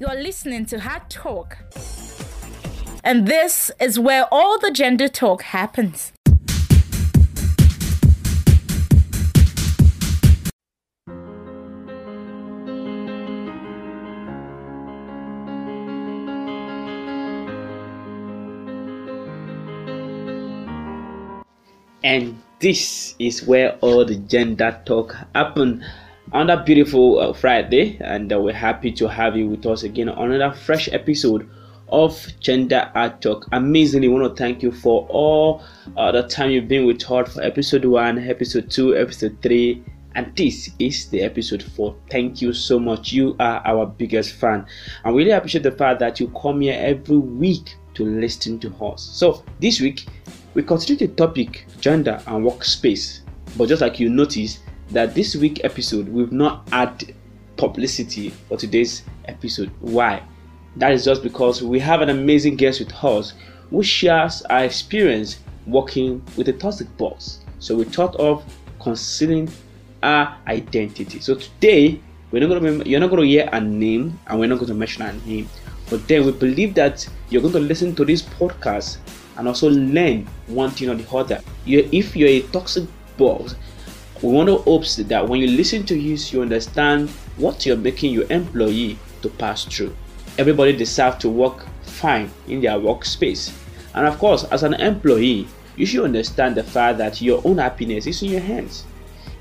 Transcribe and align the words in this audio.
You're 0.00 0.20
listening 0.20 0.66
to 0.66 0.80
Hard 0.80 1.08
Talk. 1.08 1.56
And 3.04 3.28
this 3.28 3.70
is 3.80 3.98
where 3.98 4.24
all 4.32 4.58
the 4.58 4.72
gender 4.72 5.08
talk 5.08 5.42
happens. 5.42 6.12
and 22.04 22.38
this 22.60 23.14
is 23.18 23.46
where 23.46 23.76
all 23.80 24.04
the 24.04 24.14
gender 24.14 24.78
talk 24.84 25.16
happen 25.34 25.82
on 26.34 26.48
that 26.48 26.66
beautiful 26.66 27.20
uh, 27.20 27.32
Friday, 27.32 27.96
and 28.00 28.32
uh, 28.32 28.40
we're 28.40 28.52
happy 28.52 28.90
to 28.90 29.08
have 29.08 29.36
you 29.36 29.46
with 29.46 29.64
us 29.66 29.84
again 29.84 30.08
on 30.08 30.32
another 30.32 30.52
fresh 30.52 30.88
episode 30.88 31.48
of 31.90 32.26
Gender 32.40 32.90
Art 32.96 33.22
Talk. 33.22 33.46
Amazingly, 33.52 34.08
we 34.08 34.14
want 34.14 34.36
to 34.36 34.42
thank 34.42 34.60
you 34.60 34.72
for 34.72 35.06
all 35.08 35.62
uh, 35.96 36.10
the 36.10 36.24
time 36.24 36.50
you've 36.50 36.66
been 36.66 36.86
with 36.86 37.08
us 37.08 37.34
for 37.34 37.40
episode 37.40 37.84
one, 37.84 38.18
episode 38.18 38.68
two, 38.68 38.96
episode 38.96 39.38
three, 39.42 39.84
and 40.16 40.34
this 40.34 40.70
is 40.80 41.08
the 41.10 41.22
episode 41.22 41.62
four. 41.62 41.94
Thank 42.10 42.42
you 42.42 42.52
so 42.52 42.80
much. 42.80 43.12
You 43.12 43.36
are 43.38 43.62
our 43.64 43.86
biggest 43.86 44.32
fan, 44.32 44.66
and 45.04 45.14
really 45.14 45.30
appreciate 45.30 45.62
the 45.62 45.70
fact 45.70 46.00
that 46.00 46.18
you 46.18 46.26
come 46.30 46.62
here 46.62 46.76
every 46.76 47.16
week 47.16 47.76
to 47.94 48.04
listen 48.04 48.58
to 48.58 48.74
us. 48.84 49.04
So 49.04 49.44
this 49.60 49.80
week 49.80 50.08
we 50.54 50.64
continue 50.64 51.06
the 51.06 51.14
topic 51.14 51.66
gender 51.80 52.20
and 52.26 52.44
workspace, 52.44 53.20
but 53.56 53.68
just 53.68 53.82
like 53.82 54.00
you 54.00 54.08
notice 54.08 54.58
that 54.90 55.14
this 55.14 55.36
week 55.36 55.64
episode 55.64 56.08
we've 56.08 56.32
not 56.32 56.68
had 56.70 57.14
publicity 57.56 58.30
for 58.30 58.56
today's 58.56 59.02
episode. 59.26 59.70
Why? 59.80 60.22
That 60.76 60.92
is 60.92 61.04
just 61.04 61.22
because 61.22 61.62
we 61.62 61.78
have 61.80 62.00
an 62.00 62.10
amazing 62.10 62.56
guest 62.56 62.80
with 62.80 62.92
us 63.04 63.34
who 63.70 63.82
shares 63.82 64.42
our 64.50 64.64
experience 64.64 65.38
working 65.66 66.22
with 66.36 66.48
a 66.48 66.52
toxic 66.52 66.94
boss. 66.96 67.40
So 67.58 67.76
we 67.76 67.84
thought 67.84 68.14
of 68.16 68.44
concealing 68.80 69.50
our 70.02 70.36
identity. 70.46 71.20
So 71.20 71.36
today 71.36 72.00
we're 72.30 72.46
not 72.46 72.58
to 72.58 72.88
you're 72.88 73.00
not 73.00 73.10
going 73.10 73.22
to 73.22 73.28
hear 73.28 73.48
a 73.52 73.60
name 73.60 74.18
and 74.26 74.40
we're 74.40 74.48
not 74.48 74.56
going 74.56 74.68
to 74.68 74.74
mention 74.74 75.02
a 75.02 75.12
name. 75.26 75.48
But 75.88 76.06
then 76.08 76.26
we 76.26 76.32
believe 76.32 76.74
that 76.74 77.06
you're 77.28 77.42
going 77.42 77.54
to 77.54 77.60
listen 77.60 77.94
to 77.96 78.04
this 78.04 78.22
podcast 78.22 78.98
and 79.36 79.46
also 79.48 79.70
learn 79.70 80.26
one 80.46 80.70
thing 80.70 80.90
or 80.90 80.94
the 80.94 81.08
other. 81.16 81.40
You, 81.64 81.88
if 81.92 82.16
you're 82.16 82.28
a 82.28 82.42
toxic 82.48 82.84
boss, 83.16 83.54
we 84.24 84.32
want 84.32 84.48
to 84.48 84.56
hope 84.56 84.86
that 84.86 85.28
when 85.28 85.38
you 85.38 85.48
listen 85.48 85.84
to 85.84 85.94
this, 86.00 86.32
you 86.32 86.40
understand 86.40 87.10
what 87.36 87.66
you're 87.66 87.76
making 87.76 88.10
your 88.10 88.24
employee 88.32 88.98
to 89.20 89.28
pass 89.28 89.66
through. 89.66 89.94
Everybody 90.38 90.74
deserves 90.74 91.18
to 91.18 91.28
work 91.28 91.66
fine 91.82 92.30
in 92.48 92.62
their 92.62 92.78
workspace. 92.78 93.54
And 93.94 94.06
of 94.06 94.18
course, 94.18 94.44
as 94.44 94.62
an 94.62 94.72
employee, 94.74 95.46
you 95.76 95.84
should 95.84 96.04
understand 96.04 96.54
the 96.54 96.64
fact 96.64 96.96
that 96.98 97.20
your 97.20 97.42
own 97.44 97.58
happiness 97.58 98.06
is 98.06 98.22
in 98.22 98.30
your 98.30 98.40
hands. 98.40 98.86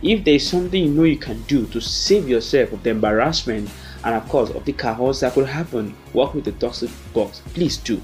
If 0.01 0.25
there 0.25 0.35
is 0.35 0.45
something 0.45 0.83
you 0.83 0.91
know 0.91 1.03
you 1.03 1.17
can 1.17 1.41
do 1.43 1.65
to 1.67 1.79
save 1.79 2.27
yourself 2.27 2.73
of 2.73 2.83
the 2.83 2.89
embarrassment 2.89 3.69
and 4.03 4.15
of 4.15 4.27
course 4.27 4.49
of 4.49 4.65
the 4.65 4.73
chaos 4.73 5.21
that 5.21 5.33
could 5.33 5.47
happen, 5.47 5.95
work 6.13 6.33
with 6.33 6.43
the 6.43 6.51
toxic 6.51 6.89
boss, 7.13 7.41
please 7.53 7.77
do. 7.77 8.01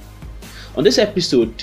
On 0.77 0.85
this 0.85 0.97
episode, 0.97 1.61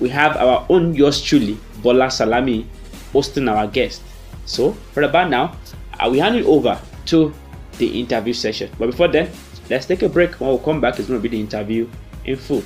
we 0.00 0.08
have 0.08 0.36
our 0.38 0.66
own 0.68 0.92
yours 0.94 1.22
truly, 1.22 1.56
Bola 1.84 2.10
Salami, 2.10 2.66
hosting 3.12 3.46
our 3.46 3.68
guest. 3.68 4.02
So, 4.46 4.72
for 4.92 5.02
about 5.02 5.30
now, 5.30 5.56
I 5.98 6.08
will 6.08 6.20
hand 6.20 6.36
it 6.36 6.46
over 6.46 6.80
to 7.06 7.32
the 7.78 8.00
interview 8.00 8.32
session. 8.32 8.70
But 8.78 8.86
before 8.86 9.08
then, 9.08 9.30
let's 9.68 9.86
take 9.86 10.02
a 10.02 10.08
break. 10.08 10.40
When 10.40 10.50
we 10.50 10.58
come 10.58 10.80
back, 10.80 10.98
it's 10.98 11.08
going 11.08 11.20
to 11.20 11.28
be 11.28 11.36
the 11.36 11.40
interview 11.40 11.88
in 12.24 12.36
full. 12.36 12.62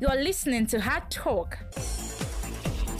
You're 0.00 0.22
listening 0.22 0.66
to 0.68 0.80
Hard 0.80 1.10
Talk. 1.10 1.58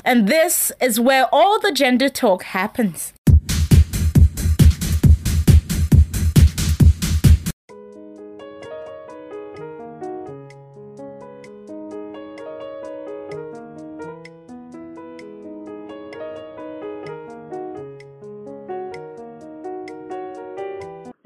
And 0.04 0.28
this 0.28 0.72
is 0.80 1.00
where 1.00 1.26
all 1.32 1.58
the 1.58 1.72
gender 1.72 2.08
talk 2.08 2.42
happens. 2.42 3.14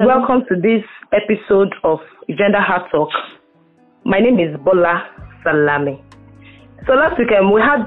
Welcome 0.08 0.44
to 0.48 0.58
this 0.58 0.82
episode 1.12 1.68
of 1.84 1.98
Gender 2.30 2.62
Heart 2.62 2.90
Talk. 2.90 3.10
My 4.06 4.20
name 4.20 4.38
is 4.38 4.56
Bola 4.64 5.06
Salami. 5.42 6.02
So 6.86 6.94
last 6.94 7.18
weekend 7.18 7.52
we 7.52 7.60
had 7.60 7.84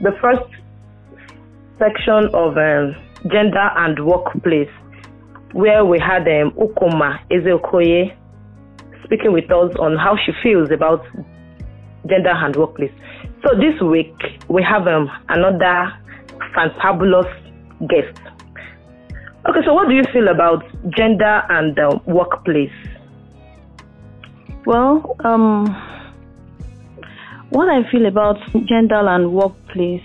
the 0.00 0.12
first 0.22 0.48
section 1.76 2.30
of 2.34 2.56
um, 2.56 2.94
gender 3.32 3.68
and 3.78 3.98
workplace 4.06 4.70
where 5.50 5.84
we 5.84 5.98
had 5.98 6.22
um, 6.28 6.52
Ukoma 6.52 7.18
Ezeokoye 7.32 8.16
speaking 9.02 9.32
with 9.32 9.50
us 9.50 9.74
on 9.80 9.96
how 9.96 10.16
she 10.24 10.30
feels 10.44 10.70
about 10.70 11.02
gender 12.08 12.30
and 12.30 12.54
workplace. 12.54 12.92
So 13.44 13.56
this 13.58 13.74
week 13.82 14.14
we 14.48 14.62
have 14.62 14.86
um, 14.86 15.10
another 15.28 15.98
fantabulous 16.54 17.28
guest. 17.88 18.39
Okay, 19.48 19.60
so 19.64 19.72
what 19.72 19.88
do 19.88 19.94
you 19.94 20.02
feel 20.12 20.28
about 20.28 20.62
gender 20.94 21.42
and 21.48 21.74
workplace? 22.04 22.70
Well, 24.66 25.16
um, 25.24 25.64
what 27.48 27.70
I 27.70 27.90
feel 27.90 28.04
about 28.04 28.36
gender 28.68 28.96
and 29.08 29.32
workplace 29.32 30.02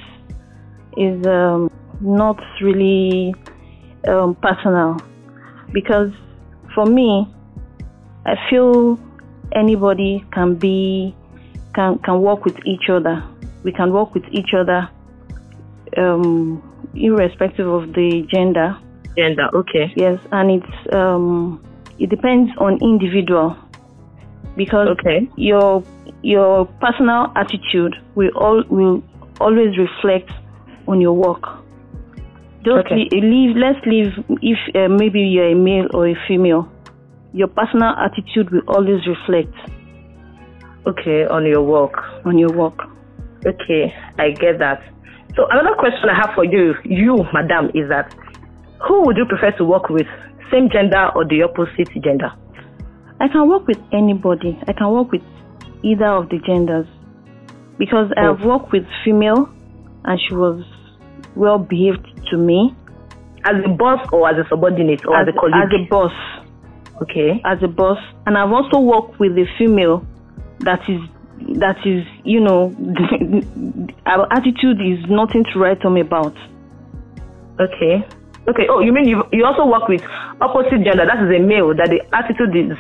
is 0.96 1.28
um, 1.28 1.70
not 2.00 2.40
really 2.62 3.36
um, 4.08 4.36
personal 4.36 5.02
because 5.74 6.12
for 6.74 6.86
me, 6.86 7.28
I 8.26 8.36
feel 8.50 8.98
anybody 9.54 10.24
can 10.32 10.56
be 10.56 11.14
can 11.74 12.00
can 12.00 12.22
work 12.22 12.46
with 12.46 12.58
each 12.66 12.90
other. 12.90 13.22
We 13.66 13.74
can 13.74 13.92
work 13.92 14.14
with 14.14 14.24
each 14.32 14.54
other, 14.58 14.88
um, 15.98 16.64
irrespective 16.96 17.68
of 17.68 17.92
the 17.94 18.26
gender 18.32 18.80
gender. 19.18 19.48
Okay. 19.54 19.92
Yes, 19.96 20.20
and 20.32 20.52
it's 20.62 20.94
um, 20.94 21.64
it 22.00 22.10
depends 22.10 22.52
on 22.58 22.80
individual 22.82 23.58
because 24.56 24.88
okay. 25.00 25.30
your 25.36 25.84
your 26.22 26.66
personal 26.82 27.32
attitude 27.36 27.96
will 28.16 28.32
all 28.36 28.64
will 28.70 29.04
always 29.40 29.78
reflect 29.78 30.32
on 30.88 31.02
your 31.02 31.14
work. 31.14 31.44
Just 32.64 32.88
Okay. 32.88 33.08
leave. 33.12 33.56
Let's 33.56 33.80
leave. 33.86 34.14
If 34.42 34.58
uh, 34.76 34.90
maybe 34.90 35.22
you're 35.22 35.52
a 35.52 35.56
male 35.56 35.88
or 35.94 36.08
a 36.08 36.16
female, 36.28 36.68
your 37.34 37.48
personal 37.48 37.94
attitude 37.98 38.50
will 38.52 38.64
always 38.68 39.06
reflect 39.08 39.54
Okay, 40.88 41.26
on 41.26 41.46
your 41.46 41.62
work. 41.64 41.94
on 42.26 42.38
your 42.38 42.52
work. 42.54 42.80
Okay, 43.46 43.94
I 44.18 44.32
get 44.32 44.60
that. 44.60 44.82
So 45.36 45.46
another 45.52 45.76
question 45.78 46.10
I 46.10 46.16
have 46.16 46.34
for 46.34 46.46
you, 46.46 46.74
you, 46.84 47.26
madam, 47.34 47.70
is 47.74 47.90
that 47.90 48.14
who 48.88 49.06
would 49.06 49.18
you 49.18 49.26
prefer 49.26 49.52
to 49.58 49.66
work 49.66 49.90
with, 49.90 50.08
same 50.52 50.70
gender 50.70 51.10
or 51.16 51.26
the 51.26 51.44
opposite 51.44 51.90
gender? 52.04 52.32
I 53.20 53.28
can 53.28 53.48
work 53.48 53.68
with 53.68 53.80
anybody. 53.94 54.60
I 54.68 54.74
can 54.74 54.92
work 54.92 55.12
with 55.12 55.22
either 55.84 56.08
of 56.08 56.30
the 56.30 56.40
genders 56.46 56.88
because 57.78 58.12
I 58.18 58.24
have 58.24 58.42
oh. 58.42 58.48
worked 58.48 58.72
with 58.72 58.84
female 59.04 59.50
and 60.04 60.20
she 60.28 60.36
was 60.36 60.64
well 61.36 61.58
behaved 61.58 62.06
to 62.32 62.38
me 62.38 62.76
As 63.44 63.56
a 63.66 63.70
boss 63.70 64.08
or 64.12 64.30
as 64.30 64.38
a 64.38 64.48
subordinate 64.50 65.06
or 65.06 65.18
as, 65.18 65.28
a 65.28 65.34
colleague? 65.34 65.56
as 65.56 65.70
a 65.74 65.90
boss. 65.90 66.12
okay. 67.02 67.42
as 67.46 67.62
a 67.64 67.68
boss 67.68 67.98
and 68.26 68.38
I've 68.38 68.52
also 68.52 68.80
worked 68.80 69.20
with 69.20 69.34
a 69.34 69.46
female 69.58 70.06
that 70.60 70.82
is 70.90 71.02
that 71.60 71.78
is 71.86 72.06
you 72.24 72.40
know 72.40 72.74
our 74.06 74.32
attitude 74.32 74.80
is 74.80 75.04
nothing 75.10 75.44
to 75.54 75.60
write 75.60 75.82
home 75.82 75.98
about. 75.98 76.36
Okay. 77.60 78.08
Okay. 78.48 78.68
Oh, 78.70 78.80
you 78.80 78.94
mean 78.94 79.08
you 79.08 79.24
you 79.32 79.46
also 79.46 79.66
work 79.66 79.88
with 79.88 80.04
opposite 80.42 80.84
gender? 80.84 81.06
That 81.06 81.22
is 81.24 81.30
a 81.34 81.40
male. 81.40 81.74
That 81.74 81.90
the 81.90 82.02
attitude 82.14 82.56
is 82.56 82.78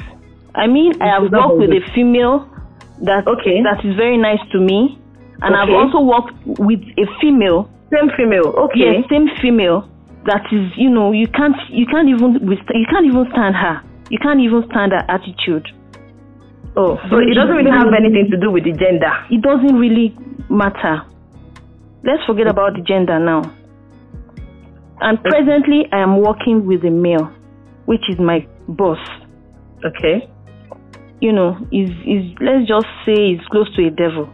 I 0.53 0.67
mean 0.67 1.01
I 1.01 1.07
have 1.17 1.23
Is 1.25 1.31
that 1.31 1.41
worked 1.41 1.59
with 1.59 1.73
a 1.73 1.83
female 1.93 2.49
that 3.01 3.27
Okay. 3.27 3.61
that 3.63 3.83
is 3.83 3.95
very 3.95 4.17
nice 4.17 4.41
to 4.51 4.59
me 4.59 4.99
and 5.41 5.55
I've 5.55 5.69
also 5.69 5.99
worked 5.99 6.35
with 6.45 6.79
a 6.97 7.05
female 7.19 7.69
same 7.91 8.09
female. 8.15 8.47
Okay. 8.69 9.01
yes 9.01 9.09
same 9.09 9.27
female 9.41 9.89
that 10.25 10.45
is 10.51 10.71
you 10.77 10.89
know 10.89 11.11
you 11.11 11.27
can't 11.27 11.55
you 11.69 11.85
can't 11.85 12.09
even 12.09 12.39
you 12.41 12.87
can't 12.89 13.05
even 13.05 13.25
stand 13.31 13.55
her 13.55 13.81
you 14.09 14.19
can't 14.19 14.39
even 14.39 14.63
stand 14.69 14.91
her 14.91 15.03
attitude. 15.09 15.67
Oh, 16.77 16.99
so 17.09 17.17
it 17.17 17.33
doesn't 17.33 17.55
really 17.55 17.71
have 17.71 17.87
anything 17.97 18.27
to 18.31 18.37
do 18.37 18.51
with 18.51 18.65
the 18.65 18.73
gender. 18.73 19.11
It 19.31 19.41
doesn't 19.41 19.75
really 19.79 20.15
matter. 20.49 21.01
Let's 22.03 22.23
forget 22.27 22.47
mm. 22.47 22.51
about 22.51 22.75
the 22.75 22.81
gender 22.81 23.17
now. 23.17 23.41
And 25.01 25.21
presently, 25.23 25.85
I 25.91 25.99
am 25.99 26.21
working 26.21 26.65
with 26.65 26.83
a 26.85 26.89
male, 26.89 27.31
which 27.85 28.01
is 28.09 28.19
my 28.19 28.47
boss. 28.67 28.99
Okay. 29.83 30.27
You 31.21 31.31
know, 31.33 31.57
is 31.71 31.89
is 32.05 32.33
let's 32.41 32.67
just 32.67 32.87
say 33.05 33.35
he's 33.35 33.45
close 33.51 33.73
to 33.75 33.87
a 33.87 33.91
devil. 33.91 34.29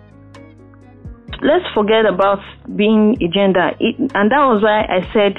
Let's 1.42 1.66
forget 1.74 2.06
about 2.06 2.40
being 2.76 3.16
a 3.22 3.28
gender, 3.28 3.72
it, 3.80 3.96
and 4.14 4.32
that 4.32 4.46
was 4.46 4.62
why 4.62 4.82
I 4.84 5.02
said 5.14 5.34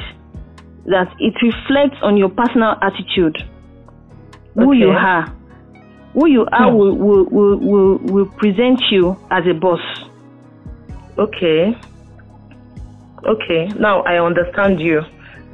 that 0.86 1.14
it 1.20 1.34
reflects 1.42 1.98
on 2.02 2.16
your 2.16 2.28
personal 2.28 2.74
attitude, 2.82 3.36
who 4.54 4.72
you 4.72 4.88
are. 4.88 5.26
Who 6.14 6.26
you 6.28 6.44
are 6.52 6.70
Hmm. 6.70 6.76
will, 6.76 6.96
will, 6.96 7.24
will, 7.26 7.58
will, 7.58 7.98
will 7.98 8.26
present 8.26 8.82
you 8.90 9.16
as 9.30 9.44
a 9.46 9.54
boss. 9.54 9.80
Okay. 11.18 11.74
Okay. 13.26 13.68
Now 13.78 14.02
I 14.02 14.18
understand 14.24 14.80
you. 14.80 15.02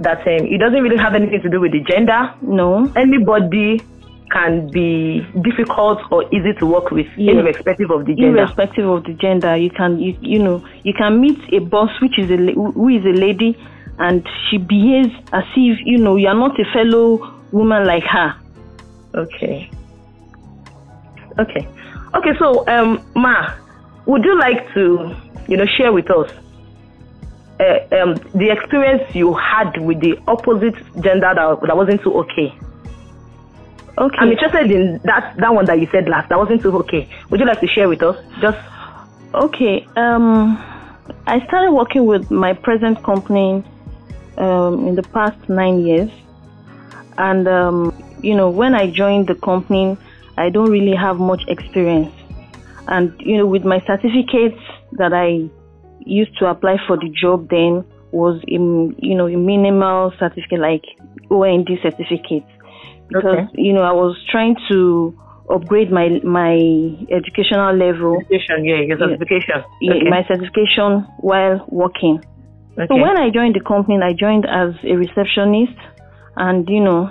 That 0.00 0.20
um, 0.20 0.46
it 0.46 0.58
doesn't 0.58 0.80
really 0.80 0.96
have 0.96 1.14
anything 1.16 1.42
to 1.42 1.48
do 1.50 1.60
with 1.60 1.72
the 1.72 1.80
gender. 1.80 2.32
No, 2.40 2.90
Anybody 2.94 3.82
can 4.30 4.70
be 4.70 5.26
difficult 5.42 5.98
or 6.12 6.22
easy 6.32 6.52
to 6.60 6.66
work 6.66 6.90
with, 6.92 7.06
Yeah. 7.16 7.32
irrespective 7.32 7.90
of 7.90 8.04
the 8.06 8.14
gender. 8.14 8.38
irrespective 8.42 8.86
of 8.88 9.02
the 9.04 9.14
gender, 9.14 9.56
you 9.56 9.70
can 9.70 9.98
you, 9.98 10.16
you 10.20 10.38
know 10.38 10.62
you 10.84 10.92
can 10.92 11.20
meet 11.20 11.40
a 11.52 11.58
boss 11.60 11.90
which 12.00 12.16
is 12.18 12.30
a 12.30 12.36
who 12.36 12.88
is 12.88 13.04
a 13.06 13.16
lady, 13.18 13.56
and 13.98 14.24
she 14.48 14.58
behaves 14.58 15.12
as 15.32 15.42
if 15.56 15.78
you 15.84 15.98
know 15.98 16.14
you 16.16 16.28
are 16.28 16.34
not 16.34 16.54
a 16.60 16.64
fellow 16.72 17.34
woman 17.50 17.84
like 17.84 18.04
her. 18.04 18.36
Okay. 19.16 19.68
Okay. 21.38 21.66
Okay. 22.14 22.38
So, 22.38 22.66
um, 22.68 23.02
Ma, 23.16 23.52
would 24.06 24.24
you 24.24 24.38
like 24.38 24.72
to, 24.74 25.14
you 25.48 25.56
know, 25.56 25.66
share 25.66 25.92
with 25.92 26.10
us 26.10 26.30
uh, 27.60 27.96
um, 27.96 28.14
the 28.34 28.50
experience 28.50 29.02
you 29.14 29.34
had 29.34 29.76
with 29.80 30.00
the 30.00 30.16
opposite 30.26 30.76
gender 31.00 31.32
that, 31.34 31.58
that 31.66 31.76
wasn't 31.76 32.02
too 32.02 32.14
okay? 32.14 32.54
Okay. 33.98 34.16
I'm 34.20 34.30
interested 34.30 34.70
in 34.70 35.00
that 35.04 35.34
that 35.38 35.52
one 35.52 35.66
that 35.66 35.80
you 35.80 35.88
said 35.90 36.08
last. 36.08 36.28
That 36.28 36.38
wasn't 36.38 36.62
too 36.62 36.76
okay. 36.78 37.08
Would 37.30 37.40
you 37.40 37.46
like 37.46 37.60
to 37.60 37.66
share 37.66 37.88
with 37.88 38.02
us? 38.02 38.16
Just 38.40 38.58
Okay. 39.34 39.86
Um, 39.96 40.56
I 41.26 41.44
started 41.46 41.72
working 41.72 42.06
with 42.06 42.30
my 42.30 42.54
present 42.54 43.02
company 43.04 43.62
um, 44.38 44.86
in 44.86 44.94
the 44.94 45.02
past 45.02 45.48
nine 45.48 45.84
years, 45.84 46.10
and 47.18 47.46
um, 47.46 48.18
you 48.22 48.34
know, 48.34 48.48
when 48.48 48.74
I 48.74 48.90
joined 48.90 49.26
the 49.26 49.34
company, 49.34 49.98
I 50.38 50.48
don't 50.48 50.70
really 50.70 50.96
have 50.96 51.18
much 51.18 51.42
experience, 51.48 52.14
and 52.86 53.14
you 53.20 53.36
know, 53.36 53.46
with 53.46 53.64
my 53.64 53.80
certificates 53.86 54.60
that 54.92 55.12
I 55.12 55.50
used 56.06 56.36
to 56.38 56.46
apply 56.46 56.76
for 56.86 56.96
the 56.96 57.08
job 57.10 57.48
then 57.50 57.84
was 58.12 58.40
in 58.46 58.94
you 58.98 59.14
know 59.14 59.26
a 59.26 59.36
minimal 59.36 60.12
certificate 60.18 60.60
like 60.60 60.84
OND 61.30 61.68
certificate 61.82 62.46
because 63.08 63.48
Okay. 63.48 63.62
you 63.62 63.72
know 63.72 63.82
I 63.82 63.92
was 63.92 64.16
trying 64.30 64.56
to 64.70 65.14
upgrade 65.50 65.90
my 65.90 66.20
my 66.24 66.54
educational 67.10 67.72
level 67.76 68.16
certification, 68.20 68.64
yeah, 68.64 68.80
your 68.80 68.98
certification. 68.98 69.64
yeah, 69.80 69.94
okay. 69.94 70.10
my 70.10 70.22
certification 70.28 71.06
while 71.20 71.64
working. 71.68 72.20
okay. 72.72 72.86
So 72.88 72.96
when 72.96 73.16
I 73.16 73.30
joined 73.30 73.54
the 73.56 73.64
company, 73.66 73.98
I 74.02 74.12
joined 74.12 74.44
as 74.46 74.74
a 74.84 74.94
receptionist, 74.96 75.76
and 76.36 76.68
you 76.68 76.80
know, 76.80 77.10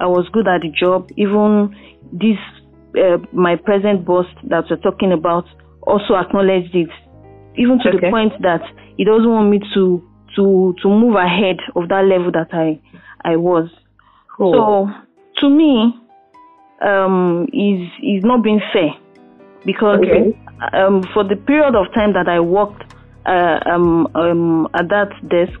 I 0.00 0.06
was 0.06 0.28
good 0.32 0.46
at 0.48 0.62
the 0.62 0.70
job. 0.70 1.10
Even 1.16 1.74
this, 2.12 2.38
uh, 2.98 3.18
my 3.32 3.56
present 3.56 4.04
boss 4.04 4.26
that 4.50 4.64
we're 4.70 4.76
talking 4.82 5.12
about, 5.12 5.44
also 5.82 6.14
acknowledged 6.14 6.74
it, 6.74 6.90
even 7.58 7.78
to 7.80 7.88
Okay. 7.88 7.98
the 8.06 8.10
point 8.10 8.32
that 8.42 8.62
he 8.96 9.04
doesn't 9.04 9.28
want 9.30 9.50
me 9.50 9.60
to 9.74 10.02
to 10.36 10.74
to 10.82 10.88
move 10.88 11.16
ahead 11.16 11.56
of 11.76 11.88
that 11.88 12.04
level 12.04 12.30
that 12.32 12.48
I 12.52 12.80
I 13.24 13.36
was. 13.36 13.68
Cool. 14.36 14.52
So 14.52 14.88
to 15.40 15.50
me, 15.50 15.94
um, 16.84 17.48
is 17.52 17.88
is 18.02 18.24
not 18.24 18.42
being 18.42 18.60
fair 18.72 18.90
because 19.64 19.98
Okay. 20.00 20.32
um, 20.72 21.02
for 21.12 21.24
the 21.24 21.36
period 21.36 21.74
of 21.74 21.92
time 21.94 22.12
that 22.14 22.28
I 22.28 22.40
worked 22.40 22.82
uh, 23.26 23.58
um, 23.66 24.06
um, 24.14 24.68
at 24.74 24.88
that 24.88 25.10
desk, 25.28 25.58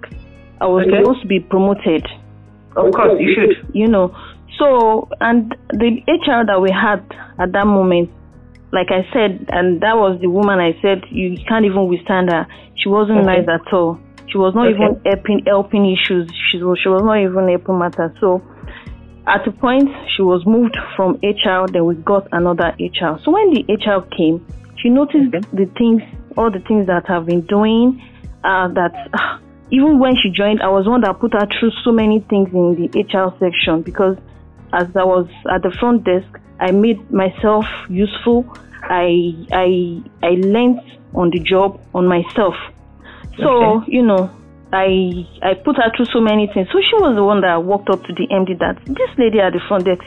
I 0.60 0.66
was 0.66 0.86
Okay. 0.86 0.98
supposed 0.98 1.22
to 1.22 1.28
be 1.28 1.40
promoted. 1.40 2.06
of 2.76 2.92
course, 2.92 3.20
you 3.20 3.34
should. 3.34 3.74
You 3.74 3.88
know, 3.88 4.14
so 4.58 5.08
and 5.20 5.54
the 5.70 6.02
HR 6.06 6.46
that 6.46 6.60
we 6.60 6.70
had 6.70 7.02
at 7.38 7.52
that 7.52 7.66
moment, 7.66 8.10
like 8.72 8.88
I 8.90 9.06
said, 9.12 9.46
and 9.48 9.80
that 9.80 9.96
was 9.96 10.20
the 10.20 10.28
woman 10.28 10.58
I 10.60 10.76
said 10.82 11.04
you 11.10 11.36
can't 11.48 11.64
even 11.64 11.88
withstand 11.88 12.28
her. 12.30 12.46
She 12.76 12.88
wasn't 12.88 13.24
Okay. 13.24 13.40
nice 13.40 13.48
at 13.48 13.72
all. 13.72 13.98
She 14.28 14.36
was 14.36 14.54
not 14.54 14.68
Okay. 14.68 14.76
even 14.76 15.00
helping 15.04 15.42
helping 15.46 15.84
issues. 15.88 16.28
She 16.50 16.58
was 16.62 16.78
she 16.82 16.88
was 16.88 17.02
not 17.04 17.16
even 17.18 17.48
helping 17.48 17.78
matters. 17.78 18.12
So 18.20 18.42
at 19.26 19.46
a 19.48 19.52
point 19.52 19.88
she 20.16 20.22
was 20.22 20.44
moved 20.46 20.76
from 20.96 21.16
HR, 21.24 21.64
then 21.72 21.86
we 21.86 21.94
got 21.96 22.28
another 22.32 22.76
HR. 22.78 23.16
So 23.24 23.32
when 23.32 23.52
the 23.56 23.64
HR 23.72 24.04
came, 24.12 24.44
she 24.76 24.90
noticed 24.90 25.32
Okay. 25.32 25.44
the 25.52 25.66
things, 25.78 26.02
all 26.36 26.50
the 26.50 26.60
things 26.68 26.86
that 26.86 27.08
I've 27.08 27.26
been 27.26 27.46
doing. 27.46 28.00
Uh, 28.44 28.68
that 28.76 28.92
ah, 29.14 29.40
even 29.70 29.98
when 29.98 30.14
she 30.16 30.30
joined, 30.30 30.60
I 30.60 30.68
was 30.68 30.86
one 30.86 31.00
that 31.02 31.18
put 31.20 31.32
her 31.32 31.46
through 31.58 31.72
so 31.84 31.92
many 31.92 32.20
things 32.28 32.48
in 32.52 32.76
the 32.76 32.88
HR 33.00 33.32
section 33.40 33.82
because 33.82 34.16
as 34.72 34.86
I 34.96 35.04
was 35.04 35.28
at 35.50 35.62
the 35.62 35.70
front 35.78 36.04
desk, 36.04 36.28
I 36.60 36.72
made 36.72 37.10
myself 37.10 37.64
useful. 37.88 38.44
I 38.82 39.32
I 39.52 40.02
I 40.22 40.30
learned 40.38 40.80
on 41.14 41.30
the 41.30 41.40
job 41.40 41.80
on 41.94 42.06
myself. 42.06 42.54
So 43.38 43.48
Okay. 43.48 43.92
you 43.92 44.02
know, 44.02 44.30
I 44.72 45.26
I 45.42 45.54
put 45.54 45.76
her 45.76 45.90
through 45.96 46.06
so 46.12 46.20
many 46.20 46.50
things. 46.52 46.68
So 46.72 46.78
she 46.80 46.94
was 46.96 47.14
the 47.16 47.24
one 47.24 47.40
that 47.42 47.56
walked 47.64 47.88
up 47.90 48.02
to 48.04 48.12
the 48.12 48.26
MD 48.30 48.58
that 48.58 48.76
this 48.86 49.10
lady 49.16 49.40
at 49.40 49.52
the 49.52 49.60
front 49.68 49.86
desk 49.86 50.04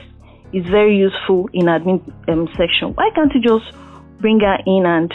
is 0.54 0.66
very 0.70 0.98
useful 0.98 1.50
in 1.54 1.66
admin 1.66 2.02
um, 2.30 2.48
section. 2.58 2.94
Why 2.94 3.10
can't 3.16 3.32
you 3.34 3.42
just 3.42 3.66
bring 4.20 4.40
her 4.42 4.58
in 4.66 4.86
and 4.86 5.12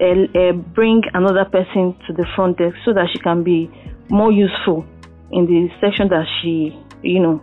uh, 0.00 0.38
uh, 0.38 0.52
bring 0.52 1.02
another 1.14 1.44
person 1.44 1.94
to 2.06 2.12
the 2.12 2.26
front 2.34 2.58
desk 2.58 2.76
so 2.84 2.92
that 2.92 3.08
she 3.12 3.18
can 3.18 3.44
be 3.44 3.70
more 4.08 4.32
useful 4.32 4.84
in 5.30 5.46
the 5.46 5.68
section 5.80 6.08
that 6.08 6.26
she, 6.40 6.76
you 7.02 7.20
know. 7.20 7.42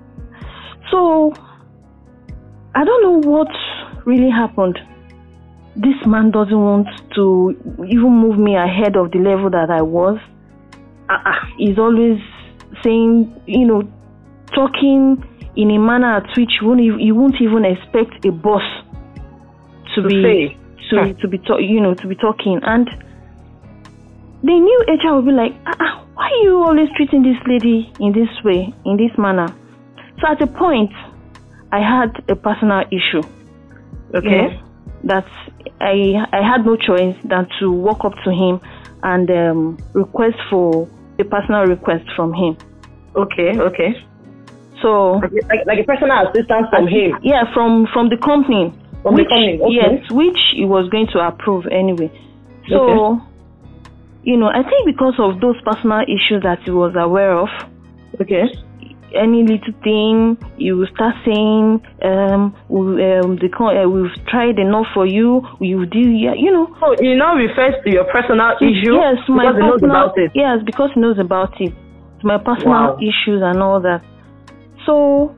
So 0.94 1.34
I 2.76 2.84
don't 2.86 3.02
know 3.02 3.30
what 3.32 3.48
really 4.06 4.30
happened. 4.30 4.78
This 5.76 5.96
man 6.06 6.30
doesn't 6.30 6.62
want 6.62 6.88
to 7.16 7.56
even 7.90 8.12
move 8.12 8.38
me 8.38 8.56
ahead 8.56 8.96
of 8.96 9.10
the 9.12 9.18
level 9.18 9.50
that 9.50 9.72
I 9.72 9.82
was. 9.82 10.20
Uh, 11.10 11.34
he's 11.58 11.80
always 11.80 12.20
saying, 12.84 13.42
you 13.48 13.66
know, 13.66 13.82
talking 14.54 15.18
in 15.56 15.72
a 15.72 15.80
manner 15.80 16.18
at 16.18 16.28
which 16.38 16.52
you 16.62 16.68
won't, 16.68 16.82
you 16.84 17.16
won't 17.16 17.42
even 17.42 17.66
expect 17.66 18.24
a 18.26 18.32
boss 18.32 18.62
to, 19.96 20.02
To 20.04 20.08
be 20.08 20.22
say. 20.24 20.58
to 20.92 20.96
Huh. 20.96 21.14
to 21.22 21.28
be 21.28 21.38
ta- 21.40 21.58
you 21.58 21.80
know 21.82 21.94
to 21.96 22.08
be 22.08 22.16
talking 22.16 22.60
and 22.62 22.88
the 24.44 24.52
new 24.52 24.80
HR 24.88 25.16
will 25.16 25.22
be 25.24 25.32
like, 25.32 25.54
ah, 25.66 25.74
ah, 25.80 26.06
why 26.14 26.26
are 26.30 26.44
you 26.44 26.58
always 26.62 26.90
treating 26.98 27.24
this 27.24 27.38
lady 27.48 27.90
in 28.00 28.12
this 28.12 28.30
way, 28.44 28.72
in 28.86 28.98
this 28.98 29.18
manner? 29.18 29.48
So 30.20 30.28
at 30.32 30.42
a 30.42 30.48
point, 30.48 30.92
I 31.72 31.80
had 31.80 32.12
a 32.30 32.36
personal 32.36 32.84
issue. 32.92 33.24
Okay. 34.16 34.30
you 34.30 34.32
know, 34.32 34.64
that 35.06 35.26
I 35.82 36.24
I 36.32 36.42
had 36.42 36.66
no 36.66 36.78
choice 36.78 37.16
than 37.28 37.48
to 37.60 37.72
walk 37.72 38.06
up 38.06 38.14
to 38.24 38.32
him 38.32 38.62
and 39.02 39.30
um, 39.30 39.78
request 39.94 40.38
for 40.50 40.88
a 41.20 41.24
personal 41.24 41.64
request 41.64 42.06
from 42.16 42.34
him. 42.34 42.58
Okay. 43.16 43.58
Okay. 43.60 43.92
So 44.82 45.20
Like, 45.22 45.66
like, 45.66 45.80
a 45.80 45.84
personal 45.84 46.28
assistance 46.28 46.68
from 46.70 46.88
him. 46.88 47.18
yeah, 47.22 47.44
from 47.54 47.88
from 47.92 48.10
the 48.10 48.18
company. 48.18 48.74
From 49.02 49.16
the 49.16 49.26
company, 49.28 49.60
okay. 49.60 49.76
Yes, 49.76 50.12
which 50.12 50.40
he 50.56 50.64
was 50.64 50.88
going 50.90 51.08
to 51.12 51.20
approve 51.20 51.66
anyway. 51.68 52.08
So, 52.70 53.20
you 54.24 54.38
know, 54.38 54.48
I 54.48 54.64
think 54.64 54.86
because 54.86 55.16
of 55.20 55.42
those 55.42 55.60
personal 55.66 56.00
issues 56.08 56.44
that 56.44 56.60
he 56.64 56.72
was 56.72 56.96
aware 56.96 57.38
of, 57.38 57.50
Okay. 58.22 58.46
Any 59.16 59.44
little 59.44 59.74
thing 59.84 60.38
you 60.58 60.78
will 60.78 60.88
start 60.94 61.16
saying, 61.26 61.82
um, 62.04 62.56
we, 62.70 63.02
um, 63.04 63.38
the, 63.38 63.50
uh, 63.60 63.88
we've 63.88 64.14
tried 64.28 64.60
enough 64.60 64.88
for 64.94 65.06
you. 65.06 65.42
You 65.60 65.86
did, 65.86 66.12
yeah, 66.20 66.34
you 66.36 66.52
know. 66.52 66.68
So 66.80 66.94
it 66.94 67.16
now 67.16 67.36
refers 67.36 67.76
to 67.84 67.90
your 67.92 68.06
personal 68.12 68.54
issue 68.62 68.94
Yes, 68.98 69.18
my 69.30 69.52
because 69.52 69.56
he 69.56 69.62
knows 69.62 69.82
personal. 69.82 69.96
about 69.96 70.18
it. 70.18 70.32
Yes, 70.36 70.58
because 70.66 70.90
he 70.94 71.00
knows 71.02 71.20
about 71.20 71.54
it. 71.62 71.74
My 72.24 72.38
personal 72.38 72.96
Wow. 72.96 72.98
issues 73.00 73.42
and 73.44 73.62
all 73.62 73.82
that. 73.82 74.02
So, 74.86 75.36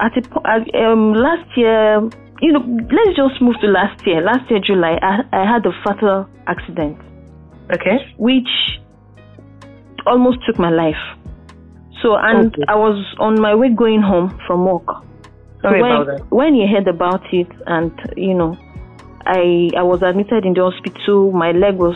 at 0.00 0.12
a 0.16 0.22
at, 0.44 0.62
um, 0.84 1.14
last 1.14 1.48
year, 1.56 2.00
you 2.40 2.52
know, 2.52 2.60
let's 2.90 3.16
just 3.16 3.40
move 3.40 3.56
to 3.60 3.66
last 3.68 4.04
year. 4.06 4.20
Last 4.20 4.50
year, 4.50 4.60
July, 4.60 4.98
I, 5.00 5.20
I 5.32 5.44
had 5.50 5.64
a 5.64 5.72
fatal 5.84 6.26
accident, 6.46 6.98
Okay. 7.72 7.98
which 8.18 8.48
almost 10.06 10.38
took 10.46 10.58
my 10.58 10.70
life. 10.70 11.00
So, 12.02 12.16
and 12.16 12.52
Okay. 12.52 12.64
I 12.68 12.74
was 12.76 12.98
on 13.18 13.40
my 13.40 13.54
way 13.54 13.68
going 13.74 14.02
home 14.02 14.38
from 14.46 14.66
work. 14.66 14.86
Sorry 15.62 15.80
when, 15.80 15.92
about 15.92 16.06
that. 16.06 16.26
when 16.30 16.54
he 16.54 16.66
heard 16.66 16.88
about 16.88 17.22
it, 17.32 17.46
and 17.66 17.92
you 18.16 18.34
know, 18.34 18.58
I 19.24 19.70
I 19.78 19.82
was 19.82 20.02
admitted 20.02 20.44
in 20.44 20.54
the 20.54 20.62
hospital. 20.68 21.30
My 21.30 21.52
leg 21.52 21.76
was 21.76 21.94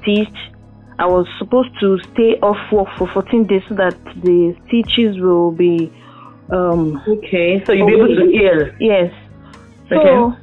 stitched, 0.00 0.54
I 0.98 1.06
was 1.06 1.26
supposed 1.38 1.70
to 1.80 1.98
stay 2.12 2.38
off 2.40 2.56
work 2.72 2.88
for 2.98 3.08
14 3.12 3.46
days 3.46 3.62
so 3.68 3.74
that 3.74 3.98
the 4.22 4.54
stitches 4.66 5.20
will 5.20 5.50
be. 5.52 5.92
Um, 6.52 7.00
Okay, 7.08 7.62
so 7.66 7.72
you'll 7.72 7.88
be 7.88 7.94
able 7.94 8.08
to 8.08 8.30
heal. 8.30 8.70
yes. 8.78 9.12
So 9.88 9.96
Okay. 9.98 10.38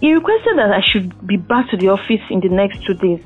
he 0.00 0.12
requested 0.12 0.58
that 0.58 0.72
I 0.72 0.80
should 0.90 1.14
be 1.26 1.36
back 1.36 1.70
to 1.70 1.76
the 1.76 1.88
office 1.88 2.24
in 2.30 2.40
the 2.40 2.48
next 2.48 2.84
two 2.86 2.94
days, 2.94 3.20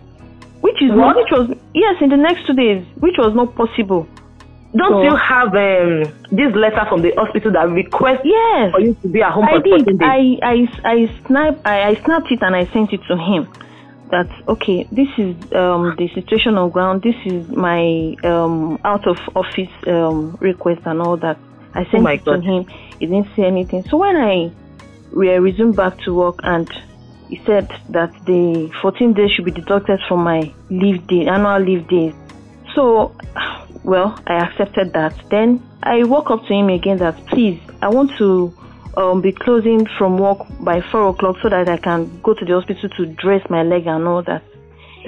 which 0.61 0.83
is 0.83 0.91
What? 0.91 0.97
not, 0.97 1.17
which 1.17 1.31
was 1.33 1.49
yes 1.75 1.97
in 2.01 2.11
the 2.11 2.17
next 2.17 2.47
two 2.47 2.55
days, 2.55 2.85
which 2.99 3.17
was 3.19 3.35
not 3.35 3.55
possible. 3.57 4.07
Don't 4.77 4.93
So- 4.93 5.03
you 5.03 5.17
have 5.17 5.49
um, 5.49 6.13
this 6.31 6.55
letter 6.55 6.85
from 6.89 7.03
the 7.03 7.13
hospital 7.17 7.51
that 7.53 7.69
requests 7.71 8.21
Yes. 8.25 8.71
for 8.73 8.81
you 8.81 8.95
to 9.03 9.09
be 9.09 9.21
at 9.23 9.33
home 9.33 9.45
I 9.45 9.55
for 9.55 9.63
14 9.63 9.85
did. 9.85 9.99
days? 9.99 10.09
I 10.09 10.39
I 10.43 10.69
I 10.85 11.11
snapped 11.27 11.67
I, 11.67 11.89
I 11.91 11.95
snapped 12.05 12.31
it 12.31 12.41
and 12.43 12.55
I 12.55 12.67
sent 12.67 12.93
it 12.93 13.01
to 13.09 13.17
him. 13.17 13.49
That 14.11 14.29
okay, 14.49 14.87
this 14.93 15.09
is 15.19 15.35
um, 15.55 15.95
the 15.99 16.09
situation 16.15 16.57
on 16.57 16.71
ground. 16.71 17.03
This 17.03 17.15
is 17.25 17.49
my 17.49 18.17
um, 18.25 18.79
out 18.85 19.07
of 19.07 19.19
office 19.35 19.71
um, 19.87 20.37
request 20.41 20.83
and 20.85 21.01
all 21.01 21.17
that. 21.19 21.39
I 21.75 21.85
sent 21.91 22.05
Oh 22.07 22.11
it 22.11 22.25
to 22.25 22.41
him. 22.41 22.67
He 22.99 23.07
didn't 23.07 23.29
say 23.37 23.45
anything. 23.45 23.85
So 23.89 23.97
when 23.99 24.17
I 24.17 24.51
re- 25.13 25.39
resumed 25.39 25.77
back 25.77 25.99
to 26.01 26.15
work 26.15 26.41
and 26.43 26.69
he 27.29 27.41
said 27.47 27.69
that 27.91 28.13
the 28.27 28.71
14 28.83 29.13
days 29.15 29.31
should 29.33 29.45
be 29.45 29.53
deducted 29.53 30.01
from 30.09 30.25
my 30.25 30.53
leave 30.71 31.07
day, 31.07 31.27
annual 31.27 31.61
leave 31.61 31.87
days. 31.89 32.13
So, 32.75 33.15
well, 33.85 34.19
I 34.27 34.35
accepted 34.45 34.93
that. 34.93 35.15
Then 35.31 35.63
I 35.83 36.05
walk 36.05 36.31
up 36.31 36.45
to 36.47 36.53
him 36.55 36.69
again 36.69 36.99
that 36.99 37.17
please, 37.27 37.61
I 37.83 37.89
want 37.89 38.11
to 38.19 38.53
um, 38.97 39.21
be 39.23 39.33
closing 39.33 39.87
from 39.99 40.19
work 40.19 40.39
by 40.61 40.81
four 40.91 41.09
o'clock 41.09 41.37
so 41.43 41.49
that 41.49 41.69
I 41.69 41.77
can 41.79 42.21
go 42.23 42.35
to 42.35 42.45
the 42.45 42.53
hospital 42.53 42.89
to 42.99 43.07
dress 43.07 43.43
my 43.49 43.63
leg 43.63 43.87
and 43.87 44.07
all 44.07 44.23
that. 44.25 44.43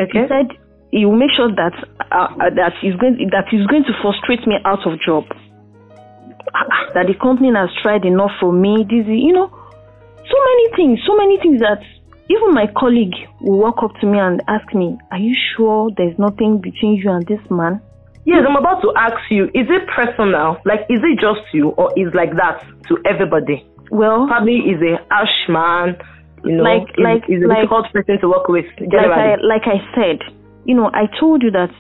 okay. 0.01 0.23
He 0.23 0.29
said 0.29 0.47
he 0.91 1.05
will 1.07 1.17
make 1.17 1.31
sure 1.37 1.49
that 1.55 1.73
uh, 2.11 2.29
uh, 2.41 2.51
that 2.57 2.73
he's 2.81 2.95
going 2.97 3.29
that 3.33 3.47
he's 3.51 3.67
going 3.67 3.85
to 3.85 3.93
frustrate 4.01 4.47
me 4.47 4.57
out 4.65 4.87
of 4.87 4.99
job. 5.05 5.25
That 6.95 7.07
the 7.07 7.15
company 7.21 7.51
has 7.57 7.71
tried 7.83 8.05
enough 8.05 8.33
for 8.41 8.53
me. 8.53 8.85
This, 8.89 9.05
is- 9.07 9.23
you 9.27 9.33
know, 9.33 9.49
so 9.51 10.37
many 10.49 10.67
things, 10.77 11.01
so 11.07 11.17
many 11.17 11.39
things 11.39 11.61
that 11.61 11.81
even 12.29 12.55
my 12.55 12.67
colleague 12.79 13.15
will 13.41 13.59
walk 13.59 13.83
up 13.83 13.93
to 14.01 14.07
me 14.07 14.19
and 14.19 14.43
ask 14.49 14.73
me, 14.75 14.97
"Are 15.11 15.19
you 15.19 15.35
sure 15.57 15.91
there's 15.97 16.19
nothing 16.19 16.61
between 16.61 16.95
you 16.97 17.11
and 17.11 17.27
this 17.27 17.41
man?" 17.51 17.81
Yes, 18.25 18.45
I'm 18.49 18.57
about 18.57 18.81
to 18.83 18.93
ask 18.97 19.19
you, 19.31 19.45
is 19.47 19.67
it 19.69 19.83
personal? 19.89 20.59
Like, 20.65 20.81
is 20.89 21.01
it 21.03 21.19
just 21.21 21.43
you 21.53 21.71
or 21.71 21.91
is 21.99 22.13
like 22.15 22.31
that 22.37 22.63
to 22.89 22.99
everybody? 23.05 23.67
Well, 23.91 24.27
Probably 24.29 24.59
is 24.59 24.81
a 24.81 25.05
harsh 25.11 25.49
man, 25.49 25.97
you 26.45 26.57
know, 26.57 26.63
Like- 26.63 26.91
is, 26.91 27.05
like- 27.05 27.25
is 27.29 27.43
a 27.43 27.47
like- 27.47 27.59
difficult 27.59 27.93
person 27.93 28.21
to 28.21 28.29
work 28.29 28.49
with 28.49 28.67
like 28.79 29.11
I 29.11 29.37
like 29.43 29.67
I 29.67 29.83
said, 29.95 30.21
you 30.65 30.75
know, 30.75 30.91
I 30.95 31.07
told 31.19 31.43
you 31.43 31.51
that 31.51 31.71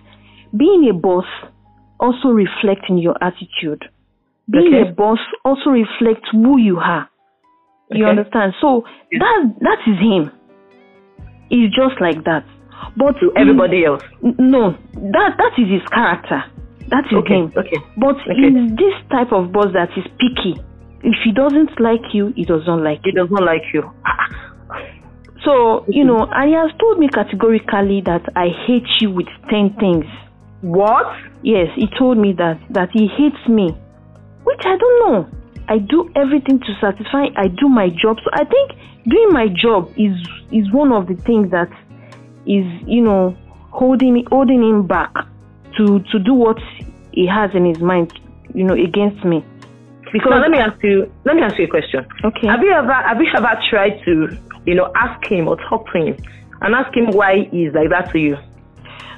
being 0.56 0.88
a 0.90 0.92
boss 0.94 1.26
also 2.00 2.28
reflects 2.30 2.87
in 2.88 2.99
your 2.99 3.16
attitude. 3.22 3.84
Being 4.50 4.75
Okay. 4.75 4.88
a 4.90 4.92
boss 4.92 5.20
also 5.44 5.70
reflects 5.70 6.28
who 6.32 6.58
you 6.58 6.78
are. 6.78 7.08
You 7.90 8.04
Okay. 8.04 8.11
understand? 8.18 8.54
So 8.61 8.84
that 9.12 9.54
that 9.61 9.78
is 9.87 9.99
him. 9.99 10.30
He's 11.49 11.70
just 11.70 12.00
like 12.00 12.25
that. 12.25 12.44
But 12.96 13.12
to 13.20 13.30
mm, 13.30 13.40
everybody 13.40 13.84
else. 13.84 14.02
no, 14.22 14.72
that 14.94 15.30
that 15.38 15.52
is 15.58 15.68
his 15.68 15.82
character. 15.88 16.42
That 16.88 17.04
is 17.06 17.18
Okay, 17.24 17.34
him. 17.34 17.52
okay. 17.56 17.78
But 17.96 18.16
Okay. 18.16 18.34
he's 18.36 18.76
this 18.76 18.94
type 19.10 19.32
of 19.32 19.52
boss 19.52 19.72
that 19.72 19.90
is 19.96 20.04
picky. 20.20 20.60
If 21.02 21.16
he 21.24 21.32
doesn't 21.32 21.80
like 21.80 22.12
you, 22.12 22.32
he 22.36 22.44
doesn't 22.44 22.84
like 22.84 23.00
you. 23.04 23.12
He 23.12 23.16
does 23.16 23.30
not 23.30 23.42
like 23.44 23.62
you. 23.72 23.82
So, 25.44 25.84
you 25.88 26.04
know, 26.04 26.28
and 26.30 26.48
he 26.50 26.54
has 26.54 26.70
told 26.78 26.98
me 27.00 27.08
categorically 27.08 28.00
that 28.06 28.22
I 28.36 28.46
hate 28.66 28.86
you 29.00 29.10
with 29.10 29.26
10 29.50 29.74
things. 29.80 30.04
What? 30.60 31.06
Yes, 31.42 31.66
he 31.74 31.88
told 31.98 32.16
me 32.18 32.32
that, 32.38 32.60
that 32.70 32.90
he 32.92 33.08
hates 33.08 33.42
me, 33.48 33.74
which 34.44 34.60
I 34.64 34.76
don't 34.76 34.98
know. 35.02 35.26
I 35.68 35.78
do 35.78 36.08
everything 36.14 36.60
to 36.60 36.72
satisfy, 36.80 37.26
I 37.36 37.48
do 37.48 37.68
my 37.68 37.88
job. 37.88 38.18
So 38.22 38.30
I 38.32 38.44
think 38.44 38.70
doing 39.08 39.30
my 39.32 39.48
job 39.48 39.90
is, 39.96 40.14
is 40.52 40.70
one 40.72 40.92
of 40.92 41.08
the 41.08 41.14
things 41.26 41.50
that 41.50 41.70
is, 42.46 42.66
you 42.87 43.00
know, 43.00 43.37
holding, 43.70 44.14
me, 44.14 44.25
holding 44.30 44.62
him 44.62 44.87
back 44.87 45.12
to, 45.76 46.00
to 46.12 46.18
do 46.18 46.34
what 46.34 46.58
he 47.12 47.26
has 47.26 47.50
in 47.54 47.64
his 47.64 47.78
mind, 47.78 48.12
you 48.54 48.64
know, 48.64 48.75
against 48.75 49.25
me. 49.25 49.44
Because 50.12 50.32
let 50.42 50.50
me 50.50 50.58
ask 50.58 50.82
you. 50.82 51.11
Let 51.25 51.37
me 51.37 51.42
ask 51.42 51.58
you 51.58 51.64
a 51.64 51.68
question. 51.68 52.06
Okay. 52.22 52.46
Have 52.46 52.61
you 52.61 52.70
ever 52.70 52.92
have 52.92 53.18
you 53.18 53.28
ever 53.34 53.58
tried 53.70 53.99
to 54.04 54.28
you 54.66 54.75
know 54.75 54.92
ask 54.94 55.25
him 55.26 55.49
or 55.49 55.56
talk 55.70 55.90
to 55.92 55.99
him 55.99 56.16
and 56.61 56.75
ask 56.75 56.94
him 56.94 57.06
why 57.12 57.49
he's 57.50 57.72
like 57.72 57.88
that 57.88 58.12
to 58.12 58.18
you? 58.18 58.37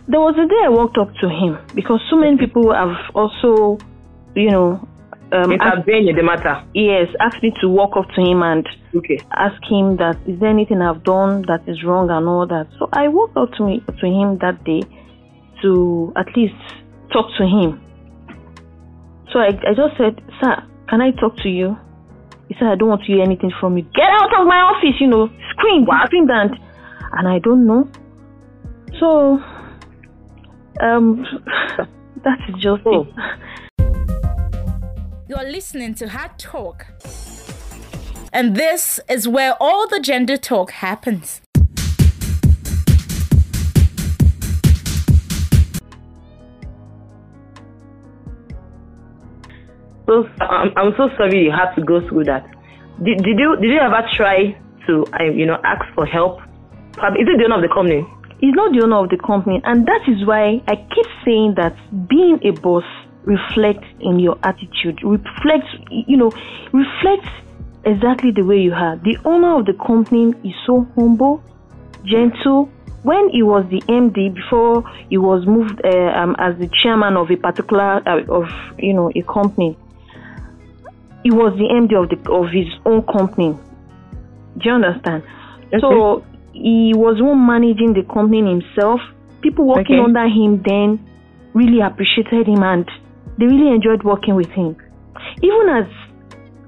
There 0.07 0.21
was 0.21 0.37
a 0.39 0.47
day 0.47 0.61
I 0.65 0.69
walked 0.69 0.97
up 0.99 1.13
to 1.21 1.29
him 1.29 1.59
because 1.75 2.01
so 2.11 2.17
many 2.17 2.37
people 2.37 2.73
have 2.73 2.95
also, 3.15 3.79
you 4.37 4.51
know, 4.51 4.87
um, 5.35 5.53
asked, 5.61 5.89
Intervene 5.89 6.09
in 6.09 6.17
the 6.17 6.23
matter. 6.23 6.63
yes, 6.75 7.09
asked 7.21 7.43
me 7.43 7.53
to 7.61 7.69
walk 7.69 7.97
up 7.97 8.09
to 8.15 8.21
him 8.23 8.43
and 8.43 8.67
Okay. 8.95 9.25
ask 9.37 9.61
him 9.69 9.97
that 9.97 10.17
is 10.27 10.39
there 10.41 10.51
anything 10.51 10.81
I've 10.81 11.03
done 11.05 11.43
that 11.49 11.63
is 11.67 11.83
wrong 11.85 12.09
and 12.11 12.29
all 12.29 12.47
that. 12.47 12.69
So 12.79 12.89
I 12.93 13.09
walked 13.09 13.37
up 13.37 13.51
to 13.59 13.65
me 13.67 13.83
to 14.01 14.07
him 14.07 14.39
that 14.41 14.63
day 14.65 14.87
to 15.63 16.13
at 16.17 16.27
least 16.37 16.55
talk 17.13 17.27
to 17.39 17.45
him. 17.45 17.81
So 19.33 19.41
I, 19.41 19.49
I 19.69 19.75
just 19.75 19.97
said, 19.99 20.23
Sir, 20.41 20.63
can 20.89 21.01
I 21.01 21.11
talk 21.11 21.37
to 21.43 21.49
you? 21.49 21.77
He 22.49 22.55
said, 22.59 22.69
I 22.69 22.77
don't 22.77 22.89
want 22.89 23.03
to 23.03 23.07
hear 23.13 23.23
anything 23.23 23.51
from 23.59 23.77
you. 23.77 23.83
Get 23.95 24.07
out 24.21 24.31
of 24.39 24.47
my 24.47 24.61
office, 24.61 25.01
you 25.01 25.09
know. 25.09 25.29
Screamed, 25.57 25.89
What? 25.89 26.07
screamed 26.07 26.31
and 26.31 26.51
and 27.17 27.27
I 27.29 27.39
don't 27.41 27.67
know. 27.67 27.89
So 29.01 29.39
um 30.81 31.25
that 32.25 32.39
is 32.49 32.55
just 32.63 32.83
Oh. 32.87 33.03
it. 33.03 33.09
You're 35.27 35.51
listening 35.51 35.95
to 35.95 36.09
Hard 36.11 36.39
Talk. 36.39 36.87
And 38.31 38.55
this 38.55 39.01
is 39.09 39.27
where 39.27 39.55
all 39.59 39.89
the 39.89 39.99
gender 39.99 40.37
talk 40.37 40.71
happens. 40.71 41.41
So 50.05 50.29
I'm, 50.43 50.77
I'm 50.77 50.93
so 50.99 51.09
sorry 51.17 51.43
you 51.43 51.51
had 51.51 51.75
to 51.77 51.83
go 51.83 52.07
through 52.07 52.25
that. 52.25 52.47
Did, 53.03 53.23
did 53.23 53.39
you 53.39 53.57
did 53.63 53.71
you 53.71 53.79
ever 53.79 54.07
try 54.15 54.55
to 54.87 55.07
uh, 55.19 55.25
you 55.25 55.47
know 55.47 55.57
ask 55.65 55.87
for 55.95 56.05
help? 56.05 56.41
Is 56.41 57.27
it 57.27 57.39
the 57.39 57.45
owner 57.47 57.57
of 57.57 57.63
the 57.63 57.73
company? 57.75 58.07
He's 58.41 58.55
not 58.55 58.75
the 58.75 58.83
owner 58.85 58.99
of 59.05 59.09
the 59.09 59.17
company, 59.17 59.63
and 59.65 59.87
that 59.87 60.03
is 60.07 60.27
why 60.27 60.61
I 60.69 60.77
keep 60.77 61.07
saying 61.25 61.55
that 61.57 61.75
being 62.09 62.41
a 62.45 62.51
boss 62.61 62.85
reflects 63.25 63.87
in 64.01 64.19
your 64.19 64.39
attitude, 64.43 65.01
reflects, 65.03 65.69
you 65.91 66.17
know, 66.17 66.33
reflects 66.73 67.29
exactly 67.85 68.31
the 68.31 68.43
way 68.43 68.59
you 68.59 68.73
are. 68.73 68.97
The 68.97 69.19
owner 69.25 69.59
of 69.59 69.67
the 69.67 69.75
company 69.75 70.33
is 70.45 70.55
so 70.67 70.87
humble, 70.95 71.43
gentle. 72.05 72.71
When 73.03 73.29
he 73.31 73.43
was 73.43 73.67
the 73.71 73.83
MD, 73.83 74.35
before 74.35 74.83
he 75.11 75.19
was 75.19 75.47
moved 75.47 75.81
uh, 75.85 75.89
um, 75.89 76.37
as 76.39 76.57
the 76.59 76.71
chairman 76.83 77.17
of 77.17 77.31
a 77.31 77.37
particular 77.37 78.01
uh, 78.09 78.25
of 78.33 78.49
you 78.79 78.95
know 78.95 79.11
a 79.15 79.23
company, 79.23 79.77
he 81.23 81.31
was 81.31 81.53
the 81.59 81.69
MD 81.69 82.03
of 82.03 82.09
the 82.09 82.31
of 82.33 82.49
his 82.51 82.69
own 82.87 83.03
company. 83.05 83.59
Do 84.57 84.63
you 84.65 84.73
understand? 84.73 85.23
So 85.81 86.25
he 86.53 86.93
was 86.95 87.21
one 87.21 87.45
managing 87.47 87.93
the 87.93 88.05
company 88.05 88.41
himself. 88.41 89.01
People 89.43 89.67
working 89.67 89.97
Okay. 89.97 90.05
under 90.05 90.27
him 90.27 90.63
then 90.65 91.05
really 91.53 91.81
appreciated 91.81 92.47
him 92.47 92.63
and 92.63 92.89
they 93.39 93.47
really 93.47 93.75
enjoyed 93.75 94.03
working 94.05 94.35
with 94.35 94.49
him. 94.51 94.77
Even 95.43 95.69
as 95.71 95.87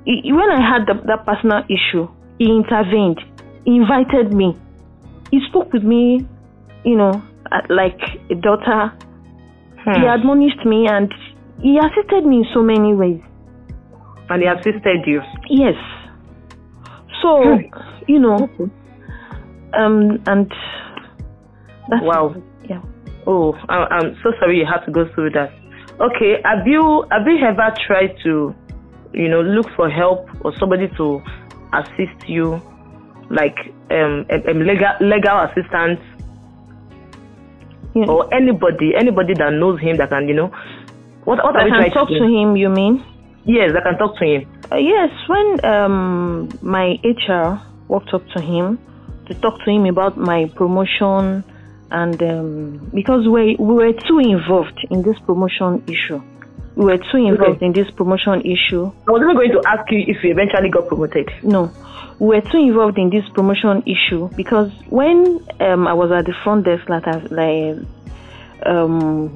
when 0.07 0.51
I 0.51 0.61
had 0.61 0.87
the, 0.87 0.95
that 1.07 1.27
personal 1.27 1.63
issue, 1.67 2.09
he 2.39 2.47
intervened. 2.47 3.21
He 3.65 3.77
invited 3.77 4.33
me. 4.33 4.57
He 5.31 5.41
spoke 5.49 5.73
with 5.73 5.83
me, 5.83 6.27
you 6.85 6.97
know, 6.97 7.23
like 7.69 7.99
a 8.31 8.35
daughter. 8.35 8.93
Hmm. 9.85 10.01
He 10.01 10.07
admonished 10.07 10.65
me 10.65 10.87
and 10.89 11.13
he 11.61 11.79
assisted 11.79 12.25
me 12.25 12.39
in 12.39 12.47
so 12.55 12.63
many 12.63 12.95
ways. 12.95 13.21
And 14.29 14.43
he 14.43 14.49
assisted 14.49 15.07
you. 15.07 15.21
Yes. 15.49 15.75
So, 17.23 17.59
you 18.07 18.19
know, 18.19 18.49
um, 19.75 20.23
and 20.27 20.53
that's 21.89 22.03
Wow. 22.03 22.35
Yeah. 22.69 22.83
Oh, 23.27 23.55
I'm 23.69 24.17
so 24.23 24.33
sorry 24.39 24.59
you 24.59 24.67
had 24.67 24.85
to 24.87 24.93
go 24.93 25.05
through 25.15 25.31
that. 25.31 25.51
Okay, 26.01 26.41
have 26.45 26.67
you 26.67 27.05
have 27.11 27.27
you 27.27 27.39
ever 27.39 27.75
tried 27.87 28.17
to, 28.25 28.55
you 29.13 29.29
know, 29.29 29.41
look 29.41 29.67
for 29.77 29.89
help 29.89 30.29
or 30.45 30.53
somebody 30.59 30.89
to 30.97 31.23
assist 31.73 32.29
you, 32.29 32.61
like 33.31 33.57
um, 33.91 34.27
um 34.31 34.61
legal 34.61 34.93
legal 35.01 35.41
assistance 35.49 36.01
know, 38.05 38.13
or 38.13 38.35
anybody 38.35 38.93
anybody 38.95 39.35
that 39.35 39.51
knows 39.53 39.81
him 39.81 39.97
that 39.97 40.11
can 40.11 40.29
you 40.29 40.35
know, 40.35 40.49
what 41.25 41.43
what 41.43 41.57
I 41.57 41.69
can 41.69 41.91
talk 41.93 42.09
to 42.09 42.19
to 42.19 42.25
him. 42.25 42.57
You 42.57 42.69
mean? 42.69 43.05
Yes, 43.45 43.71
I 43.77 43.81
can 43.81 43.99
talk 43.99 44.19
to 44.19 44.25
him. 44.25 44.47
Uh, 44.71 44.77
yes. 44.77 45.11
When 45.29 45.65
um 45.65 46.49
my 46.61 46.99
HR 47.05 47.59
walked 47.89 48.13
up 48.13 48.27
to 48.35 48.41
him 48.41 48.79
to 49.27 49.35
talk 49.35 49.59
to 49.65 49.71
him 49.71 49.87
about 49.87 50.17
my 50.19 50.51
promotion 50.57 51.45
and 51.91 52.21
um, 52.23 52.91
because 52.95 53.27
we 53.29 53.57
we 53.59 53.75
were 53.75 53.93
too 53.93 54.19
involved 54.19 54.79
in 54.91 55.03
this 55.03 55.19
promotion 55.21 55.83
issue. 55.87 56.21
We 56.75 56.85
were 56.85 56.99
too 56.99 57.17
involved 57.17 57.57
Okay. 57.57 57.67
in 57.67 57.73
this 57.73 57.91
promotion 57.93 58.43
issue. 58.43 58.93
I 59.09 59.11
was 59.11 59.23
even 59.23 59.35
going 59.35 59.51
to 59.53 59.63
ask 59.67 59.91
you 59.91 60.05
if 60.07 60.23
you 60.23 60.31
eventually 60.33 60.69
got 60.69 60.89
promoted. 60.89 61.31
No, 61.43 61.71
we 62.19 62.27
were 62.37 62.43
too 62.43 62.59
involved 62.59 62.99
in 62.99 63.09
this 63.09 63.25
promotion 63.31 63.83
issue 63.87 64.29
because 64.37 64.71
when 64.91 65.41
um, 65.61 65.87
I 65.87 65.95
was 65.95 66.11
at 66.13 66.27
the 66.27 66.35
front 66.45 66.65
desk, 66.67 66.87
like, 66.89 67.07
like 67.31 67.79
um, 68.67 69.29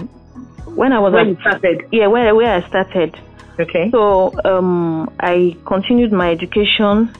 when 0.76 0.92
I 0.92 0.99
was 0.99 1.12
When 1.14 1.23
at 1.23 1.28
you 1.28 1.37
started. 1.40 1.83
yeah, 1.92 2.09
where 2.09 2.35
where 2.35 2.54
I 2.62 2.69
started. 2.69 3.19
Okay. 3.59 3.90
So 3.90 4.33
um, 4.45 5.09
I 5.21 5.57
continued 5.64 6.12
my 6.12 6.30
education. 6.30 7.11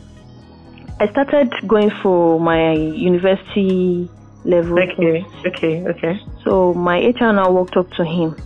I 1.01 1.09
started 1.13 1.51
going 1.67 1.91
for 2.03 2.39
my 2.39 2.73
university 2.73 4.11
level. 4.45 4.79
Okay. 4.79 5.25
Okay. 5.47 5.85
Okay. 5.87 6.21
So 6.45 6.75
my 6.75 6.99
HR 6.99 7.33
now 7.33 7.51
walked 7.51 7.77
up 7.77 7.91
to 7.93 8.05
him 8.05 8.37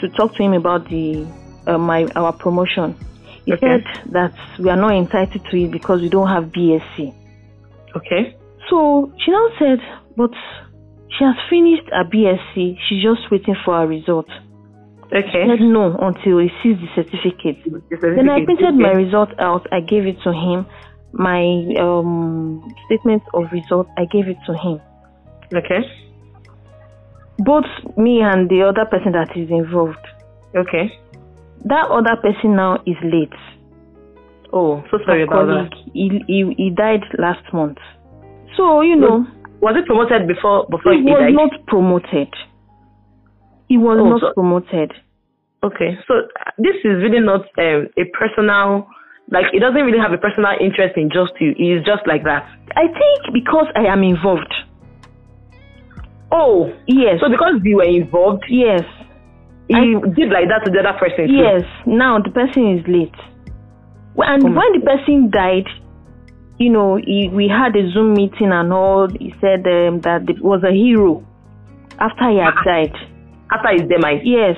to 0.00 0.08
talk 0.10 0.34
to 0.36 0.42
him 0.42 0.52
about 0.52 0.88
the 0.88 1.26
uh, 1.66 1.78
my 1.78 2.06
our 2.16 2.32
promotion. 2.32 2.96
He 3.44 3.52
Okay. 3.54 3.66
said 3.66 4.12
that 4.12 4.34
we 4.58 4.68
are 4.70 4.76
not 4.76 4.94
entitled 4.94 5.44
to 5.50 5.56
it 5.56 5.70
because 5.70 6.00
we 6.00 6.08
don't 6.08 6.28
have 6.28 6.44
BSc. 6.44 7.14
Okay. 7.96 8.36
So 8.68 9.10
she 9.24 9.30
now 9.30 9.48
said, 9.58 9.78
but 10.16 10.30
she 11.16 11.24
has 11.24 11.36
finished 11.48 11.88
her 11.90 12.04
BSc. 12.04 12.76
She's 12.88 13.02
just 13.02 13.30
waiting 13.30 13.56
for 13.64 13.78
her 13.80 13.86
result. 13.86 14.28
Okay. 15.06 15.44
He 15.44 15.48
said 15.48 15.60
no 15.60 15.96
until 15.96 16.38
he 16.38 16.50
sees 16.62 16.76
the 16.76 16.88
certificate. 16.94 17.64
Then 17.90 18.28
I 18.28 18.44
printed 18.44 18.74
my 18.74 18.92
result 18.92 19.30
out. 19.38 19.66
I 19.72 19.80
gave 19.80 20.06
it 20.06 20.20
to 20.24 20.32
him. 20.32 20.66
My 21.12 21.40
um, 21.80 22.62
statement 22.84 23.22
of 23.32 23.50
result, 23.50 23.88
I 23.96 24.04
gave 24.04 24.28
it 24.28 24.36
to 24.46 24.52
him. 24.52 24.80
Okay. 25.54 25.80
Both 27.38 27.66
me 27.96 28.20
and 28.20 28.48
the 28.50 28.62
other 28.62 28.84
person 28.90 29.12
that 29.12 29.30
is 29.36 29.48
involved. 29.50 30.04
Okay. 30.56 30.90
That 31.64 31.88
other 31.90 32.16
person 32.20 32.56
now 32.56 32.82
is 32.86 32.96
late. 33.02 33.32
Oh, 34.52 34.82
so 34.90 34.98
sorry 35.04 35.22
about 35.24 35.46
that. 35.46 35.70
he, 35.92 36.22
he, 36.26 36.54
he 36.56 36.70
died 36.70 37.02
last 37.18 37.44
month. 37.52 37.78
So, 38.56 38.80
you 38.80 38.96
know, 38.96 39.26
Was 39.60 39.76
it 39.76 39.86
promoted 39.86 40.26
before 40.26 40.66
before 40.70 40.92
he 40.94 40.98
he 41.00 41.04
was 41.04 41.20
died? 41.20 41.34
not 41.34 41.66
promoted. 41.66 42.32
He 43.68 43.76
was 43.76 43.98
Oh, 44.00 44.08
not 44.08 44.20
so- 44.20 44.32
promoted. 44.34 44.92
Okay, 45.62 45.98
so 46.06 46.14
uh, 46.14 46.50
this 46.56 46.76
is 46.86 47.02
really 47.02 47.18
not 47.18 47.42
um, 47.58 47.88
a 47.98 48.04
personal, 48.14 48.86
like 49.28 49.46
it 49.52 49.58
doesn't 49.58 49.82
really 49.82 49.98
have 49.98 50.12
a 50.12 50.16
personal 50.22 50.54
interest 50.60 50.94
in 50.96 51.10
just 51.10 51.34
you. 51.42 51.50
It's 51.58 51.84
just 51.84 52.06
like 52.06 52.22
that. 52.22 52.46
I 52.78 52.86
think 52.86 53.34
because 53.34 53.66
I 53.74 53.90
am 53.90 54.04
involved. 54.06 54.54
Oh, 56.30 56.72
Yes. 56.86 57.20
so 57.20 57.28
because 57.30 57.60
you 57.64 57.76
were 57.76 57.84
involved, 57.88 58.44
yes. 58.48 58.82
he 59.68 59.74
I- 59.74 60.08
did 60.14 60.28
like 60.30 60.48
that 60.48 60.64
to 60.64 60.70
the 60.70 60.80
other 60.86 60.98
person 60.98 61.26
too. 61.28 61.32
Yes. 61.34 61.62
Now 61.86 62.18
the 62.20 62.30
person 62.30 62.78
is 62.78 62.84
late. 62.86 63.14
And 64.20 64.42
Oh 64.44 64.50
when 64.50 64.72
the 64.78 64.84
person 64.84 65.30
died, 65.30 65.68
you 66.58 66.70
know, 66.70 66.96
he, 66.96 67.28
we 67.32 67.48
had 67.48 67.76
a 67.76 67.88
Zoom 67.92 68.14
meeting 68.14 68.50
and 68.52 68.72
all. 68.72 69.08
He 69.08 69.32
said 69.40 69.64
um, 69.66 70.00
that 70.02 70.26
he 70.26 70.34
was 70.40 70.62
a 70.64 70.72
hero 70.72 71.22
after 72.00 72.28
he 72.30 72.38
had 72.38 72.54
died. 72.64 72.94
After 73.52 73.70
his 73.72 73.88
demise. 73.88 74.20
Yes. 74.24 74.56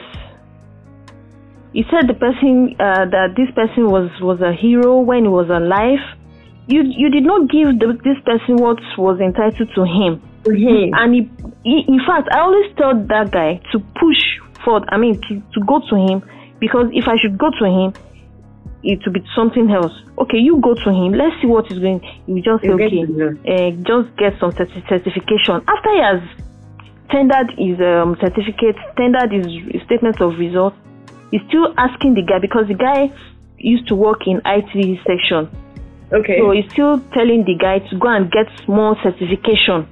He 1.73 1.85
said 1.91 2.09
the 2.09 2.15
person 2.15 2.75
uh, 2.81 3.05
that 3.15 3.35
this 3.37 3.51
person 3.55 3.87
was 3.91 4.11
was 4.21 4.41
a 4.41 4.53
hero 4.53 4.99
when 4.99 5.23
he 5.25 5.29
was 5.29 5.49
alive. 5.51 6.03
You 6.67 6.83
you 6.83 7.11
did 7.11 7.23
not 7.25 7.51
give 7.51 7.79
the, 7.79 7.95
this 8.03 8.19
person 8.25 8.57
what 8.57 8.79
was 8.99 9.21
entitled 9.21 9.69
to 9.77 9.85
him. 9.85 10.23
Mhm. 10.45 10.91
And 10.95 11.15
he, 11.15 11.31
he, 11.65 11.85
in 11.89 12.01
fact, 12.07 12.29
I 12.33 12.41
always 12.41 12.75
told 12.77 13.09
that 13.09 13.31
guy 13.31 13.61
to 13.73 13.79
push 13.79 14.21
forward. 14.65 14.89
I 14.89 14.97
mean, 14.97 15.21
to, 15.29 15.43
to 15.55 15.61
go 15.67 15.81
to 15.91 15.97
him 15.97 16.23
because 16.61 16.87
if 16.93 17.09
I 17.09 17.17
should 17.21 17.37
go 17.39 17.51
to 17.59 17.65
him, 17.65 17.95
it 18.83 19.01
would 19.05 19.15
be 19.15 19.25
something 19.37 19.71
else. 19.71 19.93
Okay, 20.19 20.39
you 20.39 20.61
go 20.61 20.75
to 20.75 20.91
him. 20.91 21.13
Let's 21.13 21.37
see 21.41 21.47
what 21.47 21.67
he's 21.67 21.79
going. 21.79 22.01
You 22.27 22.41
just 22.41 22.63
say, 22.63 22.71
okay, 22.71 23.05
uh, 23.05 23.71
just 23.85 24.17
get 24.17 24.39
some 24.41 24.53
certi- 24.53 24.89
certification. 24.89 25.61
After 25.69 25.91
he 25.93 26.01
has 26.01 26.23
tendered 27.11 27.53
his 27.59 27.77
um, 27.81 28.17
certificate, 28.21 28.77
tendered 28.97 29.33
his, 29.33 29.53
his 29.73 29.83
statement 29.85 30.21
of 30.23 30.39
result, 30.39 30.75
he's 31.31 31.43
still 31.49 31.75
asking 31.77 32.15
the 32.15 32.23
guy 32.23 32.39
because 32.41 32.69
the 32.69 32.75
guy 32.75 33.13
used 33.59 33.87
to 33.89 33.95
work 33.95 34.27
in 34.27 34.41
IT 34.47 34.73
section. 35.05 35.49
Okay. 36.13 36.39
So 36.39 36.51
he's 36.53 36.71
still 36.73 37.01
telling 37.13 37.45
the 37.45 37.57
guy 37.61 37.79
to 37.91 37.99
go 37.99 38.09
and 38.09 38.33
get 38.33 38.49
more 38.67 38.97
certification. 39.03 39.87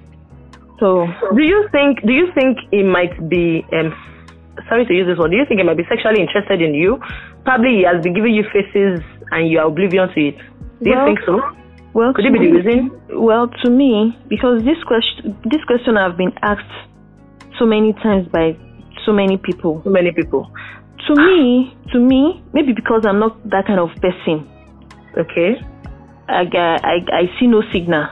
So 0.81 1.07
do 1.35 1.43
you 1.43 1.69
think? 1.73 2.03
Do 2.07 2.13
you 2.13 2.33
think 2.35 2.59
it 2.73 2.85
might 2.85 3.29
be? 3.29 3.65
Um, 3.73 3.95
sorry 4.69 4.87
to 4.87 4.95
use 4.95 5.07
this 5.07 5.19
word. 5.19 5.31
Do 5.31 5.37
you 5.37 5.45
think 5.47 5.61
it 5.61 5.67
might 5.67 5.77
be 5.77 5.87
sexually 5.89 6.21
interested 6.21 6.63
in 6.63 6.75
you? 6.75 6.99
Probably 7.45 7.79
he 7.79 7.83
has 7.85 8.03
been 8.03 8.15
giving 8.15 8.35
you 8.35 8.45
faces 8.53 9.01
and 9.31 9.51
you 9.51 9.59
are 9.59 9.67
oblivious 9.67 10.11
to 10.15 10.21
it. 10.21 10.39
Do 10.83 10.91
you 10.91 11.05
think 11.05 11.19
so? 11.27 11.41
Well, 11.95 12.13
Could 12.15 12.27
it 12.27 12.33
be 12.33 12.39
the 12.39 12.53
reason? 12.53 12.91
Well, 13.11 13.49
to 13.65 13.71
me, 13.71 14.17
because 14.29 14.63
this 14.63 14.79
question, 14.87 15.37
this 15.51 15.65
question 15.67 15.97
I've 15.97 16.17
been 16.17 16.33
asked 16.43 16.71
so 17.59 17.67
many 17.67 17.93
times 17.95 18.29
by 18.29 18.57
so 19.05 19.13
many 19.13 19.37
people. 19.37 19.81
So 19.83 19.91
many 19.91 20.13
people. 20.13 20.51
To 21.09 21.15
me, 21.15 21.77
to 21.93 21.99
me, 21.99 22.45
maybe 22.53 22.73
because 22.73 23.03
I'm 23.09 23.19
not 23.19 23.43
that 23.51 23.67
kind 23.67 23.81
of 23.81 23.91
person, 24.01 24.47
Okay. 25.17 25.57
I, 26.29 26.45
I, 26.55 26.97
I 27.11 27.41
see 27.41 27.47
no 27.47 27.63
signal 27.73 28.07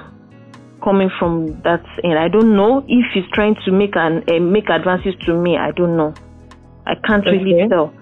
coming 0.87 1.11
from 1.19 1.61
that, 1.63 1.85
and 2.05 2.17
I 2.17 2.29
don't 2.29 2.55
know 2.55 2.85
if 2.87 3.07
he's 3.13 3.29
trying 3.35 3.57
to 3.65 3.73
make 3.73 3.97
an 3.97 4.23
uh, 4.31 4.39
make 4.39 4.69
advances 4.71 5.15
to 5.27 5.35
me. 5.35 5.57
I 5.57 5.73
don't 5.73 5.97
know. 5.97 6.15
I 6.87 6.95
can't 7.07 7.27
really 7.27 7.69
tell. 7.69 7.93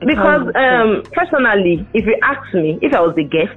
Because 0.00 0.48
um, 0.56 1.02
personally, 1.12 1.86
if 1.92 2.06
you 2.06 2.16
ask 2.22 2.54
me, 2.54 2.78
if 2.80 2.94
I 2.94 3.00
was 3.00 3.14
the 3.16 3.24
guest, 3.24 3.52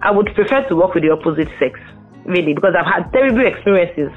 I 0.00 0.10
would 0.10 0.32
prefer 0.34 0.66
to 0.68 0.76
work 0.76 0.94
with 0.94 1.04
the 1.04 1.10
opposite 1.10 1.52
sex, 1.58 1.78
really, 2.24 2.54
because 2.54 2.72
I've 2.72 2.88
had 2.88 3.12
terrible 3.12 3.46
experiences. 3.46 4.10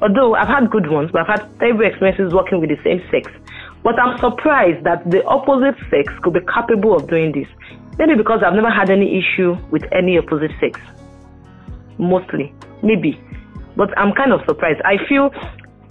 Although 0.00 0.36
I've 0.36 0.46
had 0.46 0.70
good 0.70 0.88
ones, 0.88 1.10
but 1.10 1.22
I've 1.22 1.40
had 1.40 1.58
terrible 1.58 1.86
experiences 1.86 2.32
working 2.32 2.60
with 2.60 2.70
the 2.70 2.78
same 2.84 3.02
sex. 3.10 3.26
But 3.82 3.98
I'm 3.98 4.18
surprised 4.20 4.84
that 4.84 5.10
the 5.10 5.24
opposite 5.24 5.74
sex 5.90 6.12
could 6.22 6.34
be 6.34 6.46
capable 6.46 6.94
of 6.94 7.08
doing 7.08 7.32
this. 7.32 7.48
Maybe 7.98 8.14
because 8.14 8.42
I've 8.46 8.54
never 8.54 8.70
had 8.70 8.88
any 8.88 9.18
issue 9.18 9.56
with 9.72 9.82
any 9.90 10.16
opposite 10.16 10.52
sex. 10.60 10.78
Mostly. 11.98 12.54
Maybe. 12.82 13.20
But 13.76 13.96
I'm 13.98 14.12
kind 14.14 14.32
of 14.32 14.40
surprised. 14.46 14.80
I 14.84 14.96
feel 15.08 15.30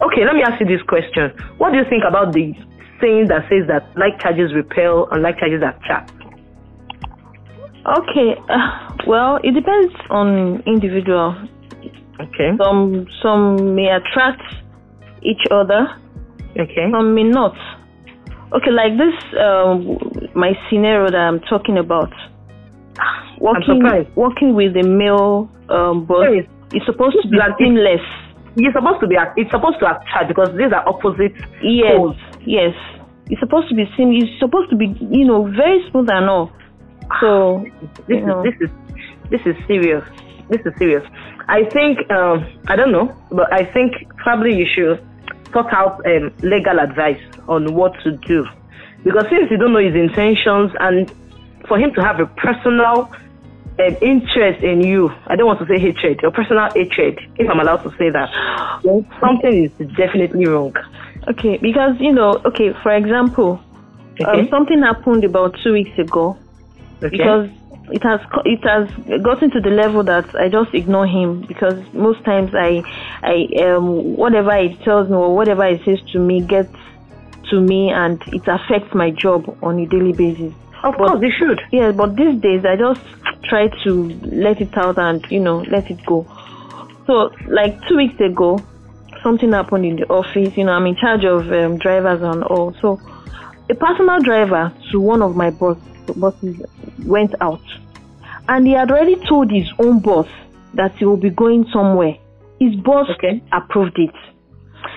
okay, 0.01 0.25
let 0.25 0.35
me 0.35 0.43
ask 0.43 0.59
you 0.59 0.65
this 0.65 0.81
question. 0.87 1.31
What 1.57 1.71
do 1.71 1.77
you 1.77 1.85
think 1.89 2.03
about 2.07 2.33
the 2.33 2.53
saying 3.01 3.27
that 3.27 3.43
says 3.49 3.67
that 3.67 3.87
like 3.97 4.19
charges 4.21 4.53
repel 4.53 5.07
and 5.11 5.21
like 5.21 5.37
charges 5.39 5.61
attract? 5.61 6.11
okay, 7.85 8.35
uh, 8.49 8.95
well, 9.07 9.39
it 9.43 9.51
depends 9.53 9.93
on 10.09 10.61
individual. 10.65 11.35
Okay. 12.19 12.51
Some 12.57 13.07
some 13.21 13.75
may 13.75 13.89
attract 13.89 14.41
each 15.21 15.41
other, 15.51 15.87
Okay. 16.59 16.89
some 16.91 17.13
may 17.15 17.23
not. 17.23 17.55
Okay, 18.53 18.69
like 18.71 18.93
this, 18.97 19.15
um, 19.41 19.97
my 20.35 20.53
scenario 20.69 21.09
that 21.09 21.17
I'm 21.19 21.39
talking 21.41 21.77
about. 21.77 22.13
Working 23.39 23.81
surprised. 23.81 24.15
working 24.15 24.53
with 24.53 24.77
a 24.77 24.83
male 24.87 25.49
um, 25.69 26.05
boss. 26.05 26.27
Is 26.73 26.83
supposed 26.85 27.17
to 27.21 27.27
be 27.27 27.37
Like- 27.37 27.57
seamless. 27.57 28.01
You're 28.55 28.73
supposed 28.73 28.99
to 29.01 29.07
be 29.07 29.17
it's 29.37 29.49
supposed 29.51 29.79
to 29.79 29.85
attract 29.89 30.27
because 30.27 30.49
these 30.55 30.71
are 30.71 30.87
opposite 30.87 31.33
Yes, 31.61 31.95
poles. 31.95 32.15
yes. 32.45 32.75
It's 33.29 33.39
supposed 33.39 33.67
to 33.69 33.75
be 33.75 33.89
seam. 33.97 34.11
It's 34.13 34.37
supposed 34.39 34.69
to 34.69 34.75
be, 34.75 34.87
you 34.99 35.25
know, 35.25 35.43
very 35.45 35.83
smooth 35.89 36.09
and 36.09 36.29
all. 36.29 36.51
So 37.19 37.65
This 38.07 38.19
you 38.19 38.25
know. 38.25 38.43
is 38.45 38.53
this 38.59 38.69
is 38.69 38.75
this 39.31 39.41
is 39.47 39.55
serious. 39.65 40.03
This 40.49 40.61
is 40.65 40.73
serious. 40.77 41.03
I 41.47 41.63
think 41.65 41.97
um, 42.11 42.45
I 42.67 42.75
don't 42.75 42.91
know, 42.91 43.11
but 43.31 43.51
I 43.51 43.63
think 43.65 43.93
probably 44.17 44.55
you 44.55 44.67
should 44.75 45.01
talk 45.51 45.67
out 45.71 46.05
um, 46.05 46.31
legal 46.43 46.79
advice 46.79 47.21
on 47.47 47.73
what 47.73 47.93
to 48.03 48.11
do 48.27 48.45
because 49.03 49.25
since 49.29 49.49
you 49.51 49.57
don't 49.57 49.73
know 49.73 49.79
his 49.79 49.95
intentions 49.95 50.71
and 50.79 51.11
for 51.67 51.77
him 51.79 51.91
to 51.95 52.01
have 52.03 52.19
a 52.19 52.25
personal 52.37 53.09
um, 53.79 53.95
interest 54.01 54.63
in 54.63 54.81
you, 54.81 55.09
I 55.27 55.35
don't 55.35 55.47
want 55.47 55.59
to 55.59 55.65
say 55.65 55.79
hatred, 55.79 56.19
your 56.21 56.31
personal 56.31 56.69
hatred, 56.75 57.19
if 57.37 57.49
I'm 57.49 57.59
allowed 57.59 57.83
to 57.83 57.89
say 57.97 58.09
that, 58.11 58.29
then 58.83 59.05
something 59.19 59.71
is 59.79 59.87
definitely 59.97 60.45
wrong. 60.45 60.73
Okay, 61.29 61.57
because 61.57 61.95
you 61.99 62.13
know, 62.13 62.41
okay, 62.45 62.71
for 62.83 62.95
example, 62.95 63.59
um, 64.27 64.47
something 64.51 64.81
happened 64.81 65.23
about 65.23 65.55
two 65.63 65.73
weeks 65.73 65.97
ago 65.97 66.37
Okay. 67.03 67.17
because 67.17 67.49
it 67.91 68.03
has 68.03 68.19
it 68.45 68.63
has 68.63 68.87
gotten 69.23 69.51
to 69.51 69.59
the 69.59 69.69
level 69.69 70.03
that 70.03 70.25
I 70.35 70.47
just 70.47 70.73
ignore 70.73 71.07
him 71.07 71.45
because 71.47 71.75
most 71.93 72.23
times 72.23 72.51
I 72.53 72.81
I 73.21 73.47
um 73.65 74.15
whatever 74.15 74.55
he 74.57 74.75
tells 74.85 75.09
me 75.09 75.15
or 75.15 75.35
whatever 75.35 75.67
he 75.67 75.83
says 75.83 75.99
to 76.13 76.19
me 76.19 76.41
gets 76.41 76.73
to 77.49 77.59
me 77.59 77.89
and 77.89 78.21
it 78.27 78.47
affects 78.47 78.95
my 78.95 79.11
job 79.11 79.57
on 79.61 79.79
a 79.79 79.85
daily 79.85 80.13
basis. 80.13 80.53
Of 80.83 80.95
but- 80.97 81.07
course, 81.07 81.21
they 81.21 81.31
should. 81.31 81.59
Yeah, 81.71 81.91
but 81.91 82.15
these 82.15 82.39
days 82.41 82.65
I 82.65 82.75
just 82.75 83.01
try 83.49 83.67
to 83.83 84.19
let 84.23 84.61
it 84.61 84.77
out 84.77 84.97
and 84.97 85.25
you 85.29 85.39
know 85.39 85.59
let 85.71 85.89
it 85.89 86.05
go. 86.05 86.25
So 87.07 87.31
like 87.47 87.75
two 87.87 87.97
weeks 87.97 88.19
ago, 88.21 88.59
something 89.23 89.51
happened 89.51 89.85
in 89.85 89.95
the 89.97 90.05
office. 90.07 90.55
You 90.57 90.65
know, 90.65 90.73
I'm 90.73 90.85
in 90.85 90.95
charge 90.95 91.25
of 91.25 91.51
um, 91.51 91.77
drivers 91.77 92.21
and 92.21 92.43
all. 92.43 92.73
So, 92.81 92.99
a 93.69 93.75
personal 93.75 94.19
driver 94.21 94.73
to 94.91 94.99
one 94.99 95.21
of 95.21 95.35
my 95.35 95.49
boss, 95.49 95.77
bosses 96.15 96.61
went 97.05 97.33
out, 97.41 97.61
and 98.47 98.67
he 98.67 98.73
had 98.73 98.91
already 98.91 99.15
told 99.27 99.51
his 99.51 99.67
own 99.79 99.99
boss 99.99 100.27
that 100.75 100.95
he 100.97 101.05
will 101.05 101.17
be 101.17 101.29
going 101.29 101.65
somewhere. 101.73 102.17
His 102.59 102.75
boss 102.75 103.09
Okay. 103.17 103.41
approved 103.51 103.97
it. 103.99 104.15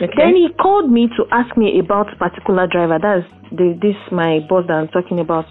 Okay. 0.03 0.13
Then 0.17 0.35
he 0.37 0.49
called 0.61 0.91
me 0.91 1.09
to 1.17 1.25
ask 1.33 1.57
me 1.57 1.79
about 1.79 2.07
particular 2.19 2.67
driver. 2.67 2.99
That's 3.01 3.27
the, 3.53 3.79
this 3.81 3.97
my 4.13 4.41
boss 4.49 4.67
that 4.69 4.75
I'm 4.75 4.89
talking 4.89 5.21
about. 5.21 5.47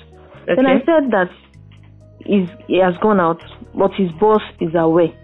Then 0.47 0.65
I 0.65 0.79
said 0.79 1.11
that 1.11 1.29
he's, 2.19 2.47
he 2.67 2.79
has 2.79 2.95
gone 3.01 3.19
out, 3.19 3.41
but 3.73 3.91
his 3.97 4.11
boss 4.19 4.41
is 4.59 4.73
away. 4.75 5.15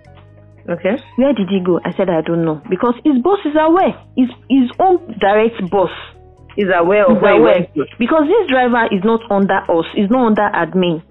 okay. 0.69 0.97
Where 1.17 1.33
did 1.33 1.49
he 1.49 1.59
go? 1.63 1.79
I 1.83 1.91
said 1.97 2.09
I 2.09 2.21
don't 2.21 2.45
know 2.45 2.61
because 2.69 2.95
his 3.03 3.21
boss 3.21 3.39
is 3.45 3.55
away. 3.59 3.95
His 4.17 4.29
his 4.49 4.69
own 4.79 5.17
direct 5.19 5.69
boss 5.71 5.91
He's 6.55 6.67
aware 6.75 7.05
of 7.09 7.17
is 7.17 7.21
where 7.23 7.35
he 7.35 7.41
went 7.41 7.73
to. 7.75 7.85
because 7.97 8.23
this 8.27 8.49
driver 8.51 8.85
is 8.91 9.03
not 9.03 9.21
under 9.31 9.59
us. 9.71 9.85
He's 9.95 10.09
not 10.09 10.25
under 10.27 10.47
admin. 10.53 11.01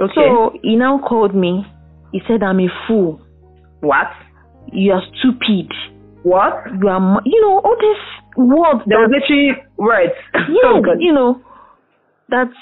Okay. 0.00 0.14
So 0.16 0.52
he 0.62 0.76
now 0.76 0.98
called 1.06 1.34
me. 1.34 1.64
He 2.12 2.20
said 2.26 2.42
I'm 2.42 2.60
a 2.60 2.68
fool. 2.86 3.20
what? 3.80 4.08
You 4.72 4.92
are 4.92 5.02
stupid. 5.18 5.68
What? 6.22 6.54
You 6.80 6.88
are 6.88 7.20
you 7.24 7.40
know 7.42 7.60
all 7.60 7.76
these 7.80 8.36
words. 8.36 8.80
There 8.86 8.98
was 8.98 9.10
literally 9.12 9.52
words. 9.76 10.12
Yes, 10.48 10.64
Oh, 10.64 10.80
you 10.98 11.12
know, 11.12 11.40
that's 12.32 12.56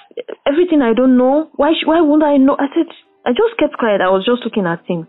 everything 0.46 0.82
I 0.82 0.92
don't 0.92 1.16
know. 1.16 1.48
Why 1.54 1.72
sh- 1.72 1.86
why 1.86 2.00
would 2.00 2.22
I 2.22 2.36
know? 2.36 2.56
I 2.58 2.66
said 2.74 2.90
I 3.24 3.30
just 3.30 3.56
kept 3.58 3.78
quiet. 3.78 4.00
I 4.02 4.10
was 4.10 4.26
just 4.26 4.42
looking 4.44 4.66
at 4.66 4.82
him. 4.84 5.06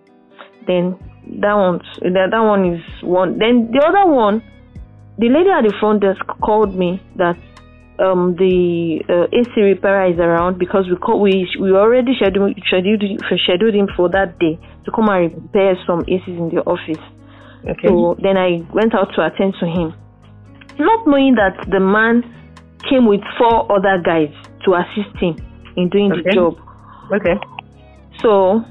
Then 0.67 1.01
that 1.41 1.57
one, 1.57 1.79
that, 2.01 2.29
that 2.29 2.43
one 2.45 2.77
is 2.77 2.83
one. 3.01 3.39
Then 3.39 3.73
the 3.73 3.81
other 3.81 4.05
one, 4.05 4.43
the 5.17 5.29
lady 5.33 5.49
at 5.49 5.65
the 5.65 5.73
front 5.79 6.01
desk 6.01 6.21
called 6.45 6.77
me 6.77 7.01
that 7.17 7.35
um 7.97 8.35
the 8.37 9.01
uh, 9.09 9.25
AC 9.33 9.49
repairer 9.57 10.13
is 10.13 10.19
around 10.19 10.59
because 10.59 10.85
we 10.89 10.95
call, 10.97 11.19
we 11.19 11.49
we 11.59 11.71
already 11.71 12.13
scheduled 12.21 12.53
scheduled 12.69 13.01
scheduled 13.41 13.73
him 13.73 13.89
for 13.97 14.09
that 14.09 14.37
day 14.37 14.61
to 14.85 14.91
come 14.93 15.09
and 15.09 15.33
repair 15.33 15.73
some 15.87 16.05
ACs 16.05 16.27
in 16.27 16.49
the 16.53 16.61
office. 16.69 17.01
Okay. 17.65 17.89
So 17.89 18.17
then 18.21 18.37
I 18.37 18.61
went 18.73 18.93
out 18.93 19.09
to 19.17 19.25
attend 19.25 19.57
to 19.59 19.65
him, 19.65 19.93
not 20.77 21.07
knowing 21.09 21.35
that 21.41 21.65
the 21.69 21.79
man 21.79 22.21
came 22.89 23.05
with 23.05 23.21
four 23.37 23.69
other 23.71 24.01
guys 24.01 24.33
to 24.65 24.75
assist 24.75 25.15
him 25.17 25.35
in 25.77 25.89
doing 25.89 26.09
the 26.09 26.23
job. 26.33 26.57
okay. 27.11 27.35
So 28.21 28.63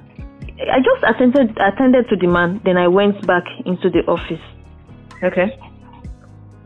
I 0.61 0.79
just 0.79 1.03
attended 1.05 1.57
attended 1.59 2.09
to 2.11 2.17
the 2.17 2.27
man, 2.27 2.61
then 2.65 2.77
I 2.77 2.89
went 2.89 3.27
back 3.27 3.45
into 3.65 3.91
the 3.91 4.01
office. 4.07 4.43
Okay. 5.23 5.59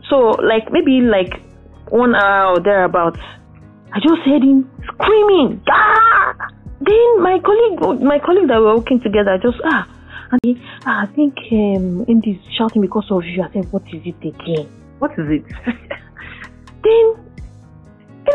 So 0.09 0.35
like 0.43 0.71
maybe 0.71 1.01
like 1.01 1.41
one 1.89 2.15
hour 2.15 2.57
or 2.57 2.59
thereabouts, 2.59 3.19
I 3.93 3.99
just 3.99 4.21
heard 4.25 4.43
him 4.43 4.69
screaming. 4.93 5.61
Ah! 5.69 6.35
Then 6.81 7.23
my 7.23 7.39
colleague, 7.39 8.01
my 8.03 8.19
colleague 8.19 8.47
that 8.49 8.59
we 8.59 8.65
were 8.65 8.77
working 8.77 8.99
together, 9.01 9.39
just 9.41 9.57
ah, 9.63 9.87
and 10.31 10.39
he, 10.43 10.61
ah, 10.85 11.03
I 11.03 11.05
think 11.15 11.37
um, 11.51 12.05
MD 12.05 12.35
is 12.35 12.53
shouting 12.57 12.81
because 12.81 13.05
of 13.09 13.23
you. 13.25 13.41
I 13.41 13.51
said, 13.53 13.71
what 13.71 13.83
is 13.93 14.01
it 14.05 14.19
again? 14.19 14.67
What 14.99 15.11
is 15.11 15.25
it? 15.39 15.45
Then, 16.83 17.15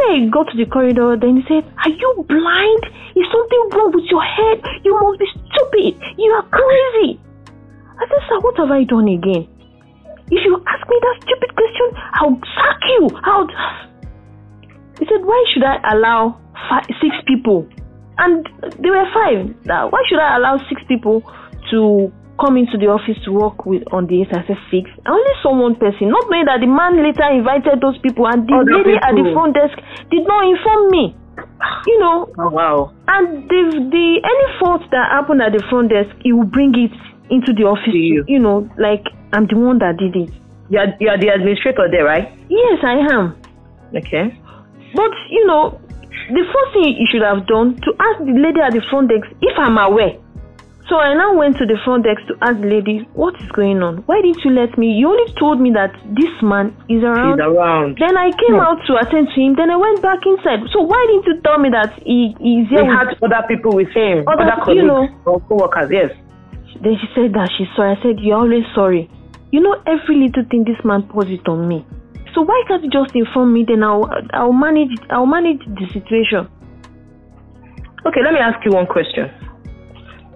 I 0.09 0.27
got 0.33 0.49
to 0.51 0.57
the 0.57 0.67
corridor, 0.67 1.17
then 1.21 1.37
he 1.37 1.43
said, 1.49 1.65
Are 1.85 1.91
you 1.91 2.25
blind? 2.29 2.83
Is 3.17 3.27
something 3.29 3.63
wrong 3.75 3.93
with 3.95 4.07
your 4.09 4.23
head? 4.23 4.63
You 4.85 4.97
must 4.97 5.19
be 5.21 5.29
stupid. 5.29 6.01
You 6.17 6.31
are 6.33 6.47
crazy. 6.49 7.21
I 8.01 8.09
said, 8.09 8.23
Sir, 8.29 8.39
what 8.41 8.57
have 8.57 8.71
I 8.71 8.85
done 8.85 9.09
again? 9.09 9.45
If 10.31 10.41
you 10.47 10.57
ask 10.57 10.83
me 10.89 10.97
that 11.03 11.17
stupid 11.27 11.51
question, 11.55 11.89
I'll 12.15 12.39
sack 12.57 12.81
you. 12.97 13.03
I'll. 13.25 13.49
He 15.01 15.07
said, 15.07 15.25
Why 15.25 15.45
should 15.53 15.65
I 15.65 15.81
allow 15.97 16.39
five, 16.69 16.85
six 17.01 17.17
people? 17.27 17.67
And 18.19 18.47
there 18.79 18.93
were 18.93 19.09
five. 19.15 19.65
Now, 19.65 19.89
why 19.89 20.03
should 20.09 20.19
I 20.19 20.37
allow 20.37 20.59
six 20.69 20.83
people 20.87 21.23
to 21.71 22.13
come 22.40 22.57
into 22.57 22.74
the 22.81 22.88
office 22.88 23.20
to 23.24 23.31
work 23.31 23.66
with 23.66 23.85
on 23.92 24.07
the 24.09 24.24
said 24.33 24.48
six. 24.72 24.88
I 25.05 25.12
only 25.12 25.37
saw 25.44 25.53
one 25.55 25.76
person, 25.76 26.09
not 26.09 26.24
knowing 26.33 26.46
that 26.48 26.59
the 26.64 26.66
man 26.66 26.96
later 26.98 27.29
invited 27.31 27.79
those 27.85 27.98
people 28.00 28.26
and 28.26 28.48
the 28.48 28.57
Other 28.57 28.81
lady 28.81 28.96
at 28.96 29.12
the 29.12 29.29
front 29.37 29.55
desk 29.55 29.76
did 30.11 30.24
not 30.26 30.42
inform 30.48 30.88
me. 30.90 31.05
You 31.87 31.98
know, 32.00 32.29
Oh 32.38 32.48
wow. 32.50 32.92
and 33.09 33.44
the 33.48 33.61
the 33.92 34.07
any 34.24 34.46
fault 34.59 34.83
that 34.90 35.07
happened 35.12 35.40
at 35.44 35.53
the 35.53 35.62
front 35.68 35.90
desk, 35.92 36.11
he 36.24 36.33
will 36.33 36.48
bring 36.48 36.72
it 36.74 36.92
into 37.31 37.53
the 37.53 37.64
office. 37.68 37.92
To 37.92 37.96
you. 37.96 38.24
You 38.26 38.40
know, 38.40 38.68
like 38.81 39.05
I'm 39.33 39.46
the 39.46 39.57
one 39.57 39.79
that 39.79 39.96
did 40.00 40.16
it. 40.16 40.33
You're 40.68 40.88
you're 41.00 41.18
the 41.18 41.29
administrator 41.29 41.88
there, 41.90 42.05
right? 42.05 42.29
Yes, 42.48 42.81
I 42.83 43.05
am. 43.12 43.37
Okay. 43.94 44.33
But 44.94 45.12
you 45.31 45.46
know, 45.46 45.81
the 46.33 46.44
first 46.48 46.70
thing 46.74 46.96
you 46.96 47.07
should 47.11 47.22
have 47.22 47.46
done 47.46 47.76
to 47.76 47.90
ask 48.00 48.18
the 48.24 48.35
lady 48.37 48.61
at 48.61 48.72
the 48.72 48.83
front 48.90 49.09
desk 49.11 49.26
if 49.40 49.55
I'm 49.59 49.79
aware. 49.79 50.16
So 50.90 50.98
I 50.98 51.14
now 51.14 51.38
went 51.38 51.55
to 51.62 51.66
the 51.70 51.79
front 51.87 52.03
desk 52.03 52.18
to 52.26 52.35
ask 52.42 52.59
the 52.59 52.66
lady 52.66 53.07
what 53.14 53.38
is 53.38 53.46
going 53.55 53.79
on. 53.79 54.03
Why 54.11 54.18
didn't 54.26 54.42
you 54.42 54.50
let 54.50 54.74
me? 54.74 54.90
You 54.90 55.07
only 55.14 55.31
told 55.38 55.62
me 55.62 55.70
that 55.70 55.94
this 56.18 56.35
man 56.42 56.74
is 56.90 57.07
around. 57.07 57.38
He's 57.38 57.46
around. 57.46 57.94
Then 58.03 58.18
I 58.18 58.35
came 58.35 58.59
out 58.59 58.83
to 58.90 58.98
attend 58.98 59.31
to 59.31 59.38
him. 59.38 59.55
Then 59.55 59.70
I 59.70 59.79
went 59.79 60.03
back 60.03 60.18
inside. 60.26 60.66
So 60.74 60.83
why 60.83 60.98
didn't 61.07 61.31
you 61.31 61.38
tell 61.46 61.62
me 61.62 61.70
that 61.70 61.94
he 62.03 62.35
is 62.42 62.66
here? 62.66 62.83
with- 62.83 62.90
had 62.90 63.14
other 63.22 63.46
people 63.46 63.70
with 63.70 63.94
him, 63.94 64.26
Other- 64.26 64.50
other 64.50 64.74
you 64.74 64.90
colleagues 64.90 65.14
or 65.31 65.38
co-workers. 65.46 65.94
Yes. 65.94 66.11
Then 66.83 66.98
she 66.98 67.07
said 67.14 67.38
that 67.38 67.55
she's 67.55 67.70
sorry. 67.79 67.94
I 67.94 68.03
said 68.03 68.18
you're 68.18 68.42
always 68.42 68.66
sorry. 68.74 69.07
You 69.55 69.61
know 69.62 69.76
every 69.87 70.16
little 70.26 70.42
thing 70.50 70.64
this 70.64 70.83
man 70.83 71.07
puts 71.07 71.31
it 71.31 71.46
on 71.46 71.68
me. 71.70 71.87
So 72.35 72.42
why 72.42 72.64
can't 72.66 72.83
you 72.83 72.90
just 72.90 73.14
inform 73.14 73.53
me? 73.53 73.62
Then 73.62 73.85
I'll 73.87 74.11
I'll 74.35 74.53
manage 74.53 74.98
I'll 75.11 75.31
manage 75.38 75.62
the 75.66 75.87
situation. 75.94 76.50
Okay, 78.07 78.22
let 78.26 78.35
me 78.35 78.40
ask 78.40 78.59
you 78.66 78.72
one 78.72 78.87
question. 78.87 79.31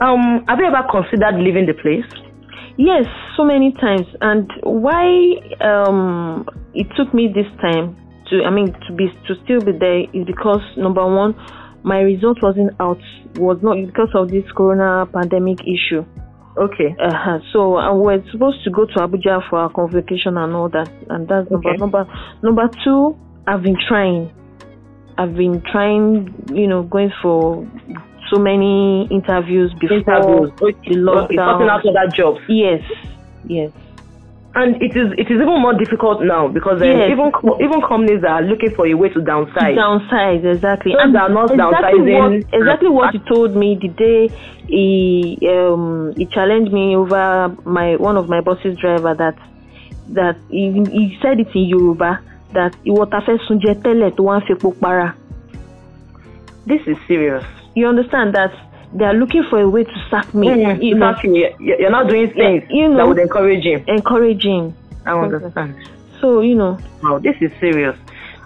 Um, 0.01 0.45
have 0.49 0.59
you 0.59 0.67
ever 0.67 0.87
considered 0.91 1.39
leaving 1.39 1.67
the 1.67 1.75
place? 1.75 2.05
Yes, 2.77 3.05
so 3.37 3.45
many 3.45 3.73
times. 3.73 4.07
And 4.21 4.51
why 4.63 5.07
um 5.61 6.47
it 6.75 6.87
took 6.97 7.15
me 7.15 7.29
this 7.29 7.47
time 7.61 7.97
to 8.31 8.43
I 8.45 8.51
mean 8.51 8.75
to 8.89 8.93
be 8.95 9.07
to 9.29 9.35
still 9.45 9.61
be 9.61 9.73
there 9.79 10.01
is 10.13 10.27
because 10.27 10.63
number 10.77 11.05
one, 11.07 11.35
my 11.85 12.01
result 12.01 12.39
wasn't 12.43 12.73
out 12.81 12.99
was 13.37 13.59
not 13.63 13.77
because 13.85 14.11
of 14.15 14.31
this 14.31 14.45
corona 14.57 15.07
pandemic 15.07 15.61
issue. 15.63 16.05
Okay. 16.57 16.95
Uh-huh. 16.99 17.39
So 17.53 17.77
uh, 17.79 17.95
we're 17.95 18.23
supposed 18.31 18.63
to 18.65 18.71
go 18.71 18.87
to 18.87 18.95
Abuja 18.95 19.49
for 19.51 19.59
our 19.59 19.73
convocation 19.73 20.37
and 20.37 20.55
all 20.55 20.69
that, 20.71 20.91
and 21.11 21.29
that's 21.29 21.51
number 21.51 21.71
Okay. 21.71 21.79
number 21.79 22.07
number 22.43 22.69
two. 22.85 23.17
I've 23.47 23.63
been 23.63 23.77
trying. 23.89 24.33
I've 25.19 25.37
been 25.37 25.63
trying, 25.71 26.35
you 26.53 26.67
know, 26.67 26.83
going 26.83 27.13
for 27.23 27.67
so 28.31 28.39
many 28.39 29.07
interviews 29.11 29.73
before 29.75 29.99
Interviews. 29.99 30.51
the 30.59 30.65
Okay, 30.67 30.95
sorting 30.95 31.39
lockdown. 31.39 31.71
out 31.71 31.87
other 31.87 32.09
jobs. 32.17 32.41
Yes, 32.49 32.83
yes. 33.47 33.71
And 34.57 34.81
it 34.81 34.95
is 34.97 35.09
it 35.19 35.27
is 35.33 35.39
even 35.45 35.61
more 35.61 35.75
difficult 35.75 36.23
now 36.23 36.47
because 36.47 36.81
uh, 36.81 36.85
Yes. 36.85 37.11
even 37.11 37.33
even 37.61 37.81
companies 37.83 38.23
are 38.23 38.41
looking 38.43 38.71
for 38.71 38.87
a 38.87 38.95
way 38.95 39.09
to 39.09 39.21
downsize. 39.21 39.75
Downsize, 39.77 40.45
exactly. 40.45 40.93
Those 40.93 41.13
that 41.13 41.23
are 41.23 41.29
not 41.29 41.51
exactly 41.51 42.01
downsizing- 42.13 42.45
what 42.45 42.55
exactly 42.61 42.89
what 42.99 43.11
he 43.15 43.19
told 43.33 43.57
me 43.57 43.69
the 43.85 43.89
day 43.89 44.29
he 44.69 44.87
um 45.51 46.13
he 46.17 46.25
challenged 46.27 46.73
me 46.73 46.95
over 46.95 47.53
my 47.65 47.97
one 47.97 48.17
of 48.17 48.29
my 48.29 48.41
boss's 48.41 48.77
driver 48.79 49.13
that 49.15 49.35
that 50.19 50.37
he, 50.51 50.71
he 50.93 51.19
said 51.21 51.41
it 51.41 51.49
in 51.55 51.65
Yoruba 51.73 52.21
that 52.53 52.73
ìwọ 52.87 53.11
ta 53.11 53.19
fẹ́ 53.27 53.39
sun 53.49 53.59
jẹ 53.59 53.75
tẹ́lẹ̀ 53.83 54.11
tó 54.17 54.23
wá 54.29 54.39
ń 54.39 54.45
fepo 54.47 54.71
para. 54.81 55.15
This 56.67 56.81
is 56.87 56.97
serious. 57.09 57.45
You 57.75 57.89
understand 57.89 58.35
that 58.35 58.53
they 58.93 59.05
are 59.05 59.15
looking 59.15 59.43
for 59.51 59.61
a 59.61 59.69
way 59.69 59.85
to 59.85 60.07
sack 60.11 60.33
me. 60.35 60.47
Mm, 60.49 60.93
exactly. 60.93 61.39
You- 61.59 61.77
You're 61.79 61.91
not 61.91 62.09
doing 62.09 62.31
things 62.31 62.65
you 62.71 62.89
know. 62.89 62.97
that 62.99 63.09
would 63.09 63.19
encourage 63.19 63.65
him. 63.65 63.85
encouraging. 63.89 64.75
I 65.07 65.13
understand. 65.19 65.75
So 66.21 66.41
you 66.41 66.55
know, 66.55 66.79
Wow, 67.03 67.19
this 67.19 67.37
is 67.41 67.51
serious. 67.61 67.97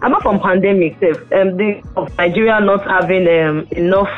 Apart 0.02 0.22
from 0.22 0.40
pandemic, 0.40 0.96
sef, 1.00 1.16
um, 1.32 1.56
the 1.56 1.82
of 1.96 2.16
Nigeria 2.16 2.60
not 2.60 2.84
having 2.86 3.26
um, 3.28 3.66
enough, 3.72 4.08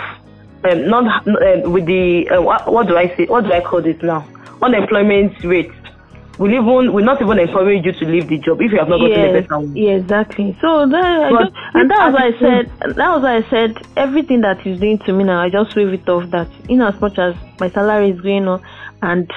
um, 0.64 0.88
not 0.88 1.26
um, 1.26 1.72
with 1.72 1.86
the 1.86 2.28
uh, 2.30 2.40
what, 2.42 2.70
what 2.72 2.86
do 2.86 2.96
I 2.96 3.08
say? 3.16 3.26
What 3.26 3.44
do 3.44 3.52
I 3.52 3.60
call 3.60 3.82
this 3.82 4.00
now? 4.02 4.24
Unemployment 4.62 5.42
rate. 5.44 5.72
We 6.40 6.56
even 6.56 6.94
we 6.94 7.02
not 7.02 7.20
even 7.20 7.38
encourage 7.38 7.84
you 7.84 7.92
to 7.92 8.04
leave 8.06 8.28
the 8.28 8.38
job 8.38 8.62
if 8.62 8.72
you 8.72 8.78
have 8.78 8.88
not 8.88 8.96
gotten 8.98 9.12
a 9.20 9.26
yes, 9.28 9.42
better 9.42 9.58
one. 9.58 9.76
yeah, 9.76 9.90
exactly. 10.00 10.56
So 10.62 10.88
that, 10.88 11.04
I 11.04 11.30
But 11.30 11.44
just, 11.44 11.56
and 11.74 11.90
that 11.90 12.00
was 12.06 12.14
why 12.16 12.26
I 12.32 12.34
said 12.40 12.96
that 12.96 13.10
was 13.12 13.22
why 13.22 13.36
I 13.36 13.50
said 13.50 13.76
everything 13.96 14.40
that 14.40 14.58
he's 14.62 14.80
doing 14.80 14.98
to 15.04 15.12
me 15.12 15.24
now. 15.24 15.42
I 15.42 15.50
just 15.50 15.76
wave 15.76 15.92
it 15.92 16.08
off. 16.08 16.30
That 16.30 16.48
in 16.70 16.80
as 16.80 16.98
much 16.98 17.18
as 17.18 17.34
my 17.60 17.68
salary 17.70 18.10
is 18.16 18.20
going 18.22 18.48
on, 18.48 18.64
and 19.02 19.30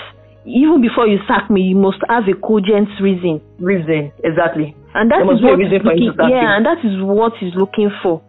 even 0.45 0.79
before 0.81 1.05
you 1.07 1.19
sack 1.27 1.51
me, 1.51 1.61
you 1.61 1.75
must 1.75 1.99
have 2.07 2.23
a 2.27 2.35
cogent 2.39 2.87
reason, 3.01 3.41
Reason 3.59 4.11
exactly. 4.23 4.73
and 4.95 5.11
that 5.11 5.27
is 5.27 5.43
a 5.43 5.43
what 5.43 5.57
reason 5.59 5.73
he's 5.73 6.15
for 6.15 6.23
looking. 6.23 6.31
Yeah, 6.31 6.55
and 6.55 6.65
that 6.65 6.79
is 6.87 7.03
what 7.03 7.33
he's 7.37 7.53
looking 7.55 7.91
for. 8.01 8.23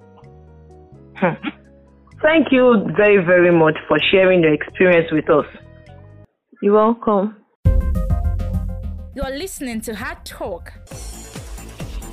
Hmm. 1.14 1.38
Thank 2.22 2.50
you 2.50 2.90
very 2.96 3.22
very 3.24 3.52
much 3.52 3.78
for 3.86 3.98
sharing 4.10 4.42
your 4.42 4.52
experience 4.52 5.12
with 5.12 5.30
us. 5.30 5.46
You're 6.60 6.74
welcome. 6.74 7.36
You're 9.16 9.30
listening 9.30 9.80
to 9.82 9.94
Hard 9.94 10.24
Talk. 10.24 10.72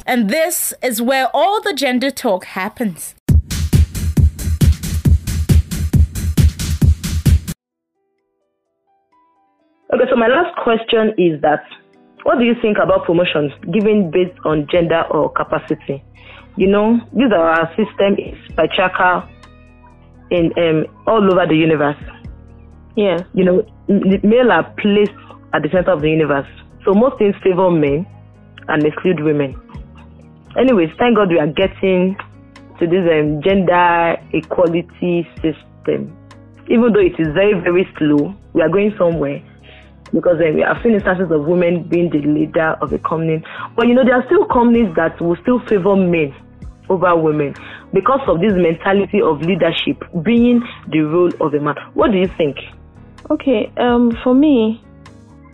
And 0.06 0.30
this 0.30 0.72
is 0.84 1.02
where 1.02 1.30
all 1.34 1.60
the 1.60 1.74
gender 1.74 2.12
talk 2.12 2.46
happens. 2.46 3.16
Okay, 9.92 10.06
so 10.12 10.16
my 10.16 10.28
last 10.28 10.56
question 10.64 11.16
is 11.18 11.42
that 11.42 11.64
what 12.22 12.38
do 12.38 12.46
you 12.46 12.54
think 12.62 12.78
about 12.78 13.06
promotions 13.06 13.52
given 13.74 14.12
based 14.12 14.38
on 14.46 14.68
gender 14.72 15.02
or 15.10 15.32
capacity? 15.32 16.04
You 16.56 16.68
know, 16.68 17.00
this 17.14 17.32
our 17.34 17.68
system 17.70 18.14
is 18.20 18.38
patriarchal 18.56 19.28
in 20.30 20.54
um, 20.56 20.86
all 21.08 21.24
over 21.34 21.48
the 21.48 21.56
universe. 21.56 21.98
Yeah. 22.96 23.24
You 23.34 23.44
know, 23.44 23.66
male 23.88 24.52
are 24.52 24.72
placed 24.78 25.18
at 25.56 25.64
the 25.64 25.70
center 25.72 25.94
of 25.94 26.02
the 26.02 26.10
universe. 26.10 26.46
So 26.86 26.94
most 26.94 27.18
things 27.18 27.36
favor 27.44 27.70
men 27.70 28.08
and 28.68 28.84
exclude 28.84 29.22
women. 29.22 29.60
Anyways, 30.58 30.90
thank 30.98 31.16
God 31.16 31.30
we 31.30 31.40
are 31.40 31.48
getting 31.48 32.18
to 32.80 32.88
this 32.88 33.06
um, 33.12 33.42
gender 33.42 34.18
equality 34.34 35.28
system. 35.36 36.18
Even 36.68 36.94
though 36.94 37.00
it 37.00 37.20
is 37.20 37.28
very, 37.34 37.54
very 37.54 37.88
slow, 37.98 38.36
we 38.54 38.62
are 38.62 38.70
going 38.70 38.94
somewhere 38.98 39.42
because 40.14 40.38
uh, 40.42 40.52
we 40.54 40.62
have 40.62 40.82
seen 40.84 40.94
instances 40.94 41.32
of 41.32 41.46
women 41.46 41.84
being 41.88 42.10
the 42.10 42.20
leader 42.20 42.76
of 42.82 42.92
a 42.92 43.00
company. 43.00 43.44
But 43.76 43.88
you 43.88 43.94
know, 43.94 44.04
there 44.04 44.16
are 44.16 44.26
still 44.26 44.46
companies 44.46 44.94
that 44.96 45.22
will 45.22 45.38
still 45.42 45.60
favor 45.68 45.96
men 45.96 46.34
over 46.90 47.16
women 47.16 47.56
because 47.94 48.20
of 48.28 48.42
this 48.42 48.54
mentality 48.54 49.22
of 49.22 49.42
leadership 49.42 50.04
being 50.24 50.62
the 50.90 51.00
role 51.00 51.32
of 51.40 51.54
a 51.54 51.60
man. 51.60 51.76
What 51.94 52.12
do 52.12 52.18
you 52.18 52.28
think? 52.28 52.58
Okay, 53.30 53.72
um, 53.78 54.12
for 54.24 54.34
me, 54.34 54.84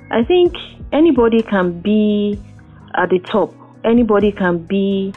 I 0.10 0.24
think 0.24 0.54
anybody 0.91 1.43
can 1.43 1.82
be 1.82 2.39
at 2.96 3.10
the 3.10 3.20
top. 3.20 3.54
Anybody 3.84 4.32
can 4.32 4.60
be 4.65 5.13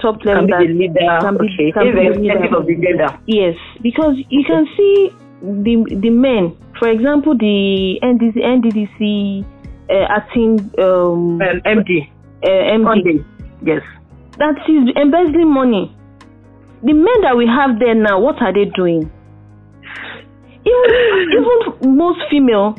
top 0.00 0.24
level. 0.24 0.46
Can 0.48 0.60
be 0.60 0.66
the 0.66 0.78
leader. 0.78 1.18
Can 1.20 1.36
be, 1.38 1.44
okay. 1.54 1.72
can 1.72 1.94
be 1.94 2.08
the 2.08 2.20
leader. 2.20 2.56
of 2.56 2.66
the 2.66 2.76
leader. 2.76 3.20
Yes, 3.26 3.56
because 3.82 4.16
you 4.28 4.44
can 4.44 4.66
see 4.76 5.10
the 5.42 5.98
the 6.00 6.10
men. 6.10 6.56
For 6.78 6.88
example, 6.88 7.36
the 7.36 7.98
NDC, 8.02 8.36
NDDC 8.36 9.44
uh, 9.88 10.06
acting 10.10 10.58
um, 10.78 11.40
um, 11.40 11.60
MD. 11.64 12.10
Uh, 12.42 12.48
MD. 12.48 13.24
Yes. 13.62 13.82
That 14.38 14.56
is 14.68 14.94
embezzling 14.96 15.50
money. 15.50 15.96
The 16.82 16.92
men 16.92 17.20
that 17.22 17.36
we 17.36 17.46
have 17.46 17.78
there 17.78 17.94
now, 17.94 18.20
what 18.20 18.40
are 18.42 18.52
they 18.52 18.66
doing? 18.76 19.10
Even 20.66 20.90
even 21.32 21.96
most 21.96 22.20
female 22.28 22.76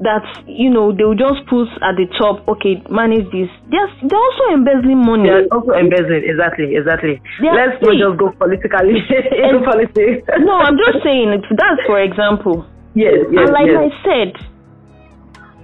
that 0.00 0.24
you 0.48 0.70
know 0.70 0.92
they 0.96 1.04
will 1.04 1.18
just 1.18 1.44
put 1.44 1.68
at 1.84 1.92
the 2.00 2.08
top 2.16 2.40
okay 2.48 2.80
manage 2.88 3.28
this. 3.32 3.52
They're, 3.68 3.90
they're 4.08 4.16
also 4.18 4.44
embezzling 4.56 5.04
money. 5.04 5.28
They're 5.28 5.48
also 5.52 5.76
embezzling 5.76 6.24
exactly 6.24 6.72
exactly. 6.72 7.20
They're, 7.40 7.52
let's 7.52 7.76
not 7.84 7.92
just 8.00 8.16
go 8.16 8.32
politically 8.32 9.04
and, 9.44 9.60
politics. 9.64 10.24
No 10.40 10.56
i'm 10.56 10.76
just 10.80 11.04
saying 11.04 11.36
that's 11.52 11.84
for 11.86 12.00
example. 12.00 12.64
Yes, 12.96 13.28
yes 13.28 13.44
and 13.44 13.52
like 13.52 13.68
yes. 13.68 13.76
i 13.76 13.88
said 14.02 14.30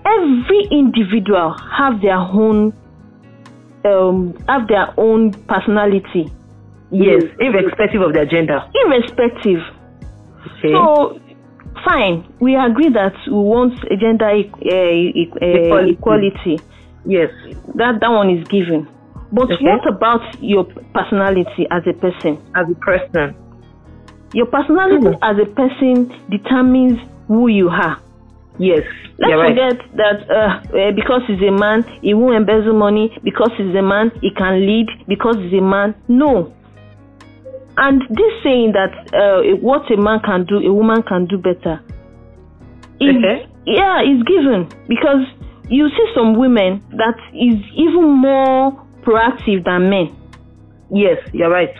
every 0.05 0.63
individual 0.71 1.57
have 1.57 2.01
their 2.05 2.21
own 2.21 2.77
um 3.89 4.37
have 4.49 4.69
their 4.69 4.93
own 5.01 5.33
personality. 5.49 6.29
Yes 6.93 7.25
irrespective 7.41 8.05
of 8.05 8.13
their 8.13 8.29
gender. 8.29 8.61
Irrespective. 8.85 9.65
Okay. 10.61 10.77
so 10.77 11.19
fine, 11.87 12.27
we 12.41 12.57
agree 12.57 12.91
that 12.91 13.15
we 13.27 13.33
want 13.33 13.79
gender 14.01 14.31
e- 14.35 14.51
e- 14.61 15.31
equality. 15.33 15.93
equality. 15.93 16.61
Yes. 17.07 17.31
That 17.77 18.01
that 18.01 18.11
one 18.11 18.31
is 18.31 18.45
given. 18.49 18.89
But 19.33 19.51
okay. 19.51 19.65
what 19.65 19.87
about 19.87 20.23
your 20.43 20.65
personality 20.93 21.67
as 21.71 21.83
a 21.87 21.95
person? 21.95 22.43
As 22.55 22.67
a 22.71 22.75
person. 22.75 23.35
Your 24.35 24.47
personality 24.47 25.07
mm. 25.07 25.19
as 25.23 25.37
a 25.39 25.47
person 25.55 26.11
determines 26.31 26.99
who 27.29 27.49
you 27.49 27.69
are. 27.69 28.03
Yes. 28.59 28.83
Let's 29.19 29.33
right. 29.33 29.55
forget 29.55 29.79
that 29.97 30.19
uh, 30.29 30.93
because 30.95 31.23
he's 31.27 31.41
a 31.43 31.53
man, 31.53 31.85
he 32.03 32.15
won't 32.15 32.37
embezzle 32.37 32.75
money. 32.75 33.11
Because 33.23 33.51
he's 33.57 33.75
a 33.75 33.83
man, 33.83 34.11
he 34.21 34.31
can 34.37 34.67
lead. 34.67 34.89
Because 35.07 35.37
he's 35.39 35.59
a 35.59 35.63
man, 35.63 35.95
no. 36.09 36.53
And 37.79 38.03
this 38.09 38.33
saying 38.43 38.73
that 38.73 38.93
uh, 39.13 39.57
what 39.61 39.91
a 39.93 39.97
man 39.97 40.21
can 40.25 40.47
do, 40.47 40.59
a 40.59 40.73
woman 40.73 41.03
can 41.03 41.27
do 41.27 41.37
better. 41.37 41.83
Is, 43.01 43.15
okay. 43.17 43.47
Yeah, 43.67 44.01
is 44.01 44.23
given 44.25 44.69
because 44.89 45.27
you 45.69 45.89
see 45.89 46.07
some 46.15 46.39
women 46.39 46.83
that 46.97 47.19
is 47.35 47.61
even 47.77 48.09
more 48.09 48.73
proactive 49.03 49.65
than 49.65 49.91
men. 49.91 50.17
Yes, 50.91 51.19
you're 51.33 51.51
right. 51.51 51.75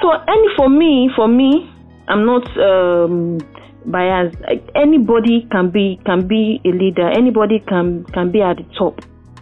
So, 0.00 0.12
any 0.12 0.48
for 0.56 0.70
me, 0.70 1.10
for 1.14 1.28
me, 1.28 1.68
I'm 2.08 2.24
not 2.24 2.46
um, 2.56 3.38
biased. 3.84 4.36
Anybody 4.74 5.46
can 5.50 5.70
be 5.70 6.00
can 6.06 6.26
be 6.26 6.60
a 6.64 6.68
leader. 6.68 7.08
Anybody 7.10 7.60
can 7.68 8.04
can 8.14 8.32
be 8.32 8.40
at 8.40 8.56
the 8.56 8.64
top 8.78 9.00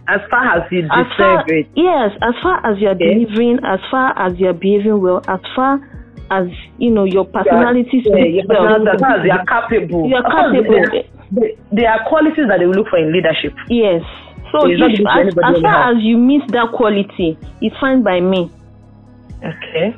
as 0.09 0.21
far 0.29 0.57
as 0.57 0.71
you 0.71 0.79
as 0.79 1.05
deserve 1.05 1.45
far, 1.45 1.53
it. 1.53 1.67
Yes, 1.75 2.11
as 2.21 2.33
far 2.41 2.65
as 2.65 2.79
you're 2.79 2.97
okay. 2.97 3.13
delivering, 3.13 3.59
as 3.63 3.79
far 3.91 4.17
as 4.17 4.37
you're 4.39 4.53
behaving 4.53 5.01
well, 5.01 5.21
as 5.27 5.39
far 5.55 5.77
as 6.31 6.47
you 6.77 6.89
know 6.89 7.05
your 7.05 7.25
personality 7.25 8.01
yeah, 8.03 8.25
your 8.25 8.45
well. 8.47 8.87
As 8.87 8.99
far 8.99 9.19
as 9.19 9.25
you're 9.25 9.45
capable. 9.45 10.09
You're 10.09 10.23
capable. 10.23 11.53
There, 11.71 11.89
are 11.89 12.09
qualities 12.09 12.45
that 12.49 12.57
they 12.57 12.65
will 12.65 12.73
look 12.73 12.89
for 12.89 12.97
in 12.97 13.13
leadership. 13.13 13.53
Yes. 13.69 14.01
So 14.51 14.65
if, 14.65 14.81
as, 14.81 15.27
as 15.29 15.61
far 15.61 15.93
as 15.93 16.01
you 16.01 16.17
meet 16.17 16.41
that 16.51 16.71
quality, 16.73 17.37
it's 17.61 17.75
fine 17.79 18.01
by 18.01 18.19
me. 18.19 18.49
Okay. 19.45 19.95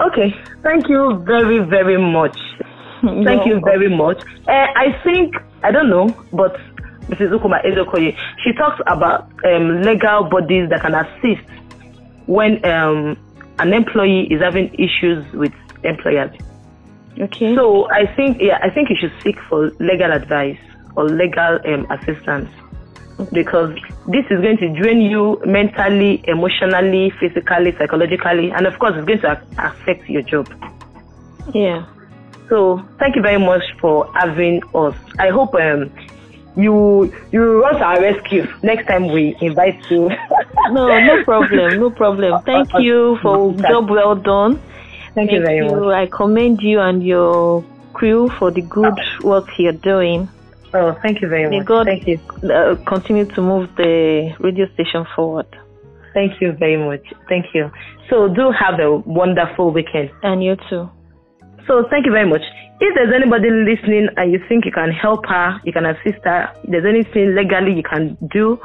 Okay. 0.00 0.34
Thank 0.62 0.88
you 0.90 1.22
very, 1.24 1.60
very 1.60 1.96
much. 1.96 2.36
Thank 3.24 3.46
you 3.46 3.60
very 3.64 3.88
much. 3.88 4.22
Uh, 4.46 4.66
I 4.76 5.00
think 5.02 5.34
I 5.62 5.70
don't 5.70 5.88
know, 5.88 6.08
but 6.32 6.60
Mrs. 7.08 7.38
Ukuma 7.38 7.64
Ezokoye, 7.64 8.16
she 8.42 8.52
talks 8.52 8.80
about 8.86 9.30
um, 9.44 9.82
legal 9.82 10.24
bodies 10.24 10.68
that 10.70 10.80
can 10.82 10.94
assist 10.94 11.46
when 12.26 12.64
um, 12.64 13.16
an 13.58 13.72
employee 13.72 14.26
is 14.32 14.40
having 14.40 14.72
issues 14.74 15.24
with 15.32 15.52
employers. 15.84 16.30
Okay. 17.18 17.54
So 17.54 17.88
I 17.90 18.06
think 18.16 18.40
yeah, 18.40 18.58
I 18.62 18.70
think 18.70 18.90
you 18.90 18.96
should 18.96 19.12
seek 19.22 19.38
for 19.48 19.70
legal 19.78 20.12
advice 20.12 20.58
or 20.96 21.04
legal 21.04 21.60
um, 21.64 21.86
assistance 21.90 22.50
because 23.32 23.74
this 24.08 24.24
is 24.30 24.40
going 24.40 24.56
to 24.58 24.68
drain 24.74 25.00
you 25.00 25.40
mentally, 25.46 26.24
emotionally, 26.26 27.12
physically, 27.20 27.72
psychologically, 27.78 28.50
and 28.50 28.66
of 28.66 28.78
course, 28.78 28.94
it's 28.96 29.06
going 29.06 29.20
to 29.20 29.40
affect 29.58 30.08
your 30.08 30.22
job. 30.22 30.48
Yeah. 31.54 31.86
So 32.48 32.84
thank 32.98 33.16
you 33.16 33.22
very 33.22 33.38
much 33.38 33.62
for 33.80 34.10
having 34.14 34.62
us. 34.74 34.96
I 35.18 35.30
hope 35.30 35.54
um, 35.54 35.90
you 36.56 37.12
you 37.32 37.62
run 37.62 37.74
to 37.74 37.84
our 37.84 38.00
rescue 38.00 38.46
next 38.62 38.86
time 38.86 39.12
we 39.12 39.36
invite 39.40 39.78
you. 39.90 40.10
no, 40.70 40.86
no 41.00 41.24
problem, 41.24 41.80
no 41.80 41.90
problem. 41.90 42.42
Thank 42.44 42.70
you 42.78 43.18
for 43.22 43.52
job 43.54 43.90
well 43.90 44.14
done. 44.14 44.56
Thank, 45.14 45.30
Thank 45.30 45.32
you 45.32 45.42
very 45.42 45.66
you. 45.66 45.76
much. 45.76 45.94
I 45.94 46.06
commend 46.06 46.60
you 46.60 46.80
and 46.80 47.02
your 47.02 47.64
crew 47.92 48.28
for 48.38 48.50
the 48.50 48.62
good 48.62 48.98
work 49.22 49.46
you're 49.58 49.72
doing. 49.72 50.28
Oh, 50.74 50.92
thank 51.02 51.22
you 51.22 51.28
very 51.28 51.48
May 51.48 51.58
much. 51.58 51.66
God 51.66 51.86
thank 51.86 52.06
you. 52.06 52.18
Uh, 52.50 52.74
continue 52.86 53.24
to 53.26 53.40
move 53.40 53.68
the 53.76 54.34
radio 54.40 54.66
station 54.74 55.06
forward. 55.14 55.46
Thank 56.12 56.40
you 56.40 56.52
very 56.52 56.76
much. 56.76 57.04
Thank 57.28 57.46
you. 57.54 57.70
So 58.10 58.28
do 58.28 58.50
have 58.50 58.78
a 58.80 58.96
wonderful 58.98 59.72
weekend. 59.72 60.10
And 60.22 60.42
you 60.42 60.56
too. 60.68 60.90
So 61.66 61.86
thank 61.90 62.06
you 62.06 62.12
very 62.12 62.28
much. 62.28 62.42
If 62.84 62.94
there's 62.94 63.14
anybody 63.16 63.48
listening 63.48 64.08
and 64.18 64.30
you 64.30 64.38
think 64.46 64.66
you 64.66 64.70
can 64.70 64.92
help 64.92 65.24
her, 65.24 65.58
you 65.64 65.72
can 65.72 65.86
assist 65.86 66.22
her, 66.24 66.52
if 66.64 66.70
there's 66.70 66.84
anything 66.84 67.34
legally 67.34 67.72
you 67.72 67.82
can 67.82 68.18
do 68.30 68.58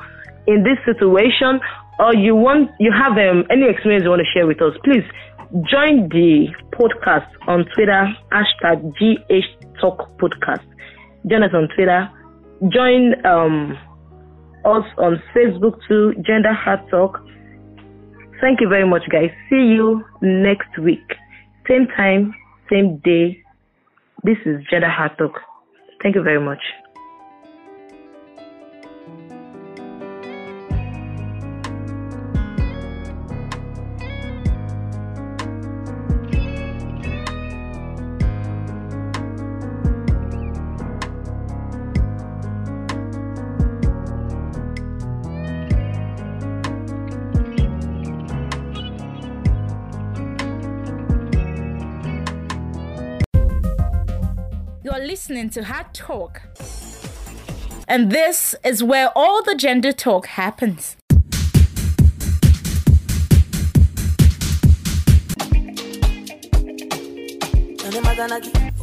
in 0.46 0.62
this 0.62 0.76
situation, 0.84 1.62
or 2.00 2.14
you 2.14 2.36
want 2.36 2.70
you 2.82 2.92
have 2.92 3.14
um, 3.14 3.46
any 3.50 3.70
experience 3.70 4.04
you 4.04 4.10
want 4.10 4.22
to 4.22 4.28
share 4.34 4.46
with 4.46 4.62
us, 4.62 4.74
please 4.84 5.08
join 5.72 6.10
the 6.10 6.48
podcast 6.76 7.32
on 7.48 7.64
Twitter 7.74 8.12
hashtag 8.30 8.92
GH 9.00 9.80
Talk 9.80 10.12
Podcast. 10.18 10.68
Join 11.26 11.44
us 11.44 11.52
on 11.54 11.70
Twitter. 11.74 12.12
Join 12.68 13.26
um, 13.26 13.72
us 14.66 14.84
on 14.98 15.24
Facebook 15.34 15.80
too, 15.88 16.14
Gender 16.28 16.52
Heart 16.52 16.90
Talk. 16.92 17.24
Thank 18.42 18.60
you 18.60 18.68
very 18.68 18.86
much, 18.86 19.04
guys. 19.10 19.32
See 19.50 19.72
you 19.80 20.04
next 20.22 20.78
week. 20.78 21.08
Same 21.70 21.88
time, 21.96 22.34
same 22.70 22.98
day. 22.98 23.42
This 24.24 24.38
is 24.46 24.62
Heart 24.90 25.18
Talk. 25.18 25.40
Thank 26.04 26.16
you 26.16 26.24
very 26.24 26.42
much. 26.42 26.60
Listening 55.40 55.64
to 55.64 55.72
Hard 55.72 55.94
Talk. 55.94 56.42
And 57.88 58.12
this 58.12 58.56
is 58.64 58.84
where 58.84 59.10
all 59.16 59.42
the 59.42 59.56
gender 59.56 59.94
talk 59.94 60.26
happens. 60.28 60.98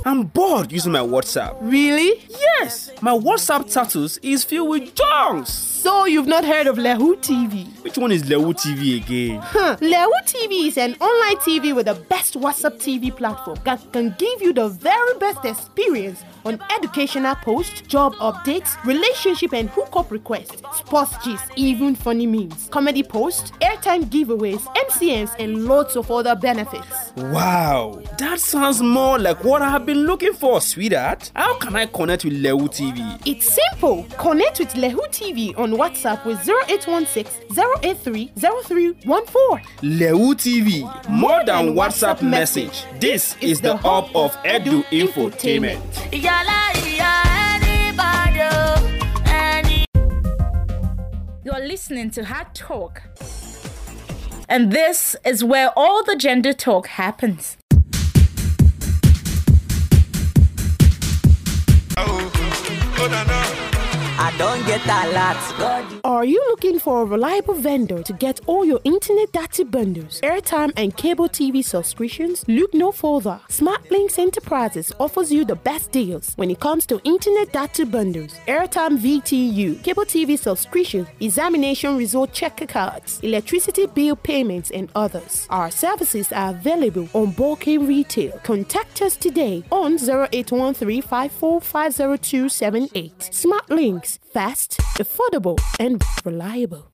I'm 0.06 0.22
bored 0.22 0.72
using 0.72 0.92
my 0.92 1.00
WhatsApp. 1.00 1.58
Really? 1.60 2.24
Yes, 2.30 2.90
my 3.02 3.12
WhatsApp 3.12 3.68
status 3.68 4.18
is 4.22 4.44
filled 4.44 4.70
with 4.70 4.94
junks. 4.94 5.75
So 5.86 6.04
you've 6.06 6.26
not 6.26 6.44
heard 6.44 6.66
of 6.66 6.78
Lehu 6.78 7.14
TV? 7.18 7.64
Which 7.84 7.96
one 7.96 8.10
is 8.10 8.24
Lehu 8.24 8.52
TV 8.52 9.00
again? 9.00 9.38
Huh. 9.40 9.76
Lehu 9.76 10.10
TV 10.24 10.66
is 10.66 10.76
an 10.78 10.94
online 10.94 11.36
TV 11.36 11.72
with 11.72 11.86
the 11.86 11.94
best 11.94 12.34
WhatsApp 12.34 12.78
TV 12.78 13.16
platform 13.16 13.56
that 13.62 13.92
can 13.92 14.12
give 14.18 14.42
you 14.42 14.52
the 14.52 14.68
very 14.68 15.16
best 15.20 15.44
experience 15.44 16.24
on 16.44 16.60
educational 16.76 17.36
posts, 17.36 17.82
job 17.82 18.14
updates, 18.16 18.82
relationship 18.84 19.52
and 19.52 19.70
hookup 19.70 20.10
requests, 20.10 20.60
sports 20.76 21.16
gist, 21.24 21.44
even 21.54 21.94
funny 21.94 22.26
memes, 22.26 22.68
comedy 22.72 23.04
posts, 23.04 23.52
airtime 23.60 24.06
giveaways, 24.06 24.62
MCNs, 24.88 25.36
and 25.38 25.66
lots 25.66 25.94
of 25.94 26.10
other 26.10 26.34
benefits. 26.34 27.12
Wow, 27.16 28.02
that 28.18 28.40
sounds 28.40 28.82
more 28.82 29.20
like 29.20 29.44
what 29.44 29.62
I 29.62 29.70
have 29.70 29.86
been 29.86 30.04
looking 30.04 30.32
for, 30.32 30.60
sweetheart. 30.60 31.30
How 31.36 31.56
can 31.58 31.76
I 31.76 31.86
connect 31.86 32.24
with 32.24 32.34
Lehu 32.34 32.68
TV? 32.68 33.22
It's 33.24 33.56
simple. 33.72 34.04
Connect 34.18 34.58
with 34.58 34.74
Lehu 34.74 35.00
TV 35.10 35.56
on 35.56 35.75
WhatsApp 35.76 36.24
with 36.24 36.38
0816 36.48 37.56
083 37.82 38.32
0314. 38.36 39.66
Lehu 39.82 40.34
TV, 40.34 41.08
more 41.08 41.44
than 41.44 41.74
WhatsApp 41.74 42.22
message. 42.22 42.84
This 42.98 43.36
is 43.40 43.60
the 43.60 43.76
hub 43.76 44.04
of 44.14 44.34
Edu 44.42 44.82
Infotainment. 44.86 45.82
You're 51.44 51.66
listening 51.66 52.10
to 52.12 52.24
Hard 52.24 52.54
Talk. 52.54 53.02
And 54.48 54.72
this 54.72 55.14
is 55.24 55.44
where 55.44 55.70
all 55.76 56.04
the 56.04 56.16
gender 56.16 56.52
talk 56.52 56.86
happens. 56.86 57.56
Oh, 61.98 62.30
oh, 62.34 62.98
oh, 62.98 63.65
I 64.18 64.34
don't 64.38 64.64
get 64.66 64.86
lot. 64.86 65.36
God, 65.58 66.00
Are 66.04 66.24
you 66.24 66.42
looking 66.48 66.78
for 66.78 67.02
a 67.02 67.04
reliable 67.04 67.54
vendor 67.54 68.02
to 68.02 68.12
get 68.12 68.40
all 68.46 68.64
your 68.64 68.80
internet 68.84 69.32
data 69.32 69.64
bundles, 69.64 70.20
airtime, 70.22 70.72
and 70.76 70.96
cable 70.96 71.28
TV 71.28 71.64
subscriptions? 71.64 72.44
Look 72.46 72.72
no 72.72 72.92
further. 72.92 73.40
SmartLinks 73.48 74.18
Enterprises 74.18 74.92
offers 75.00 75.32
you 75.32 75.44
the 75.44 75.56
best 75.56 75.90
deals 75.90 76.32
when 76.36 76.50
it 76.50 76.60
comes 76.60 76.86
to 76.86 77.00
internet 77.04 77.52
data 77.52 77.84
bundles, 77.84 78.34
airtime 78.46 78.98
VTU, 78.98 79.82
cable 79.82 80.04
TV 80.04 80.38
subscriptions, 80.38 81.08
examination 81.20 81.96
result 81.96 82.32
checker 82.32 82.66
cards, 82.66 83.20
electricity 83.22 83.86
bill 83.86 84.16
payments, 84.16 84.70
and 84.70 84.90
others. 84.94 85.46
Our 85.50 85.70
services 85.70 86.32
are 86.32 86.50
available 86.50 87.08
on 87.12 87.32
bulk 87.32 87.56
bulking 87.56 87.86
retail. 87.86 88.38
Contact 88.42 89.00
us 89.02 89.16
today 89.16 89.64
on 89.72 89.94
0813 89.94 91.00
545078. 91.02 93.18
SmartLinks, 93.18 94.05
fast, 94.06 94.78
affordable, 94.98 95.58
and 95.78 96.02
reliable. 96.24 96.92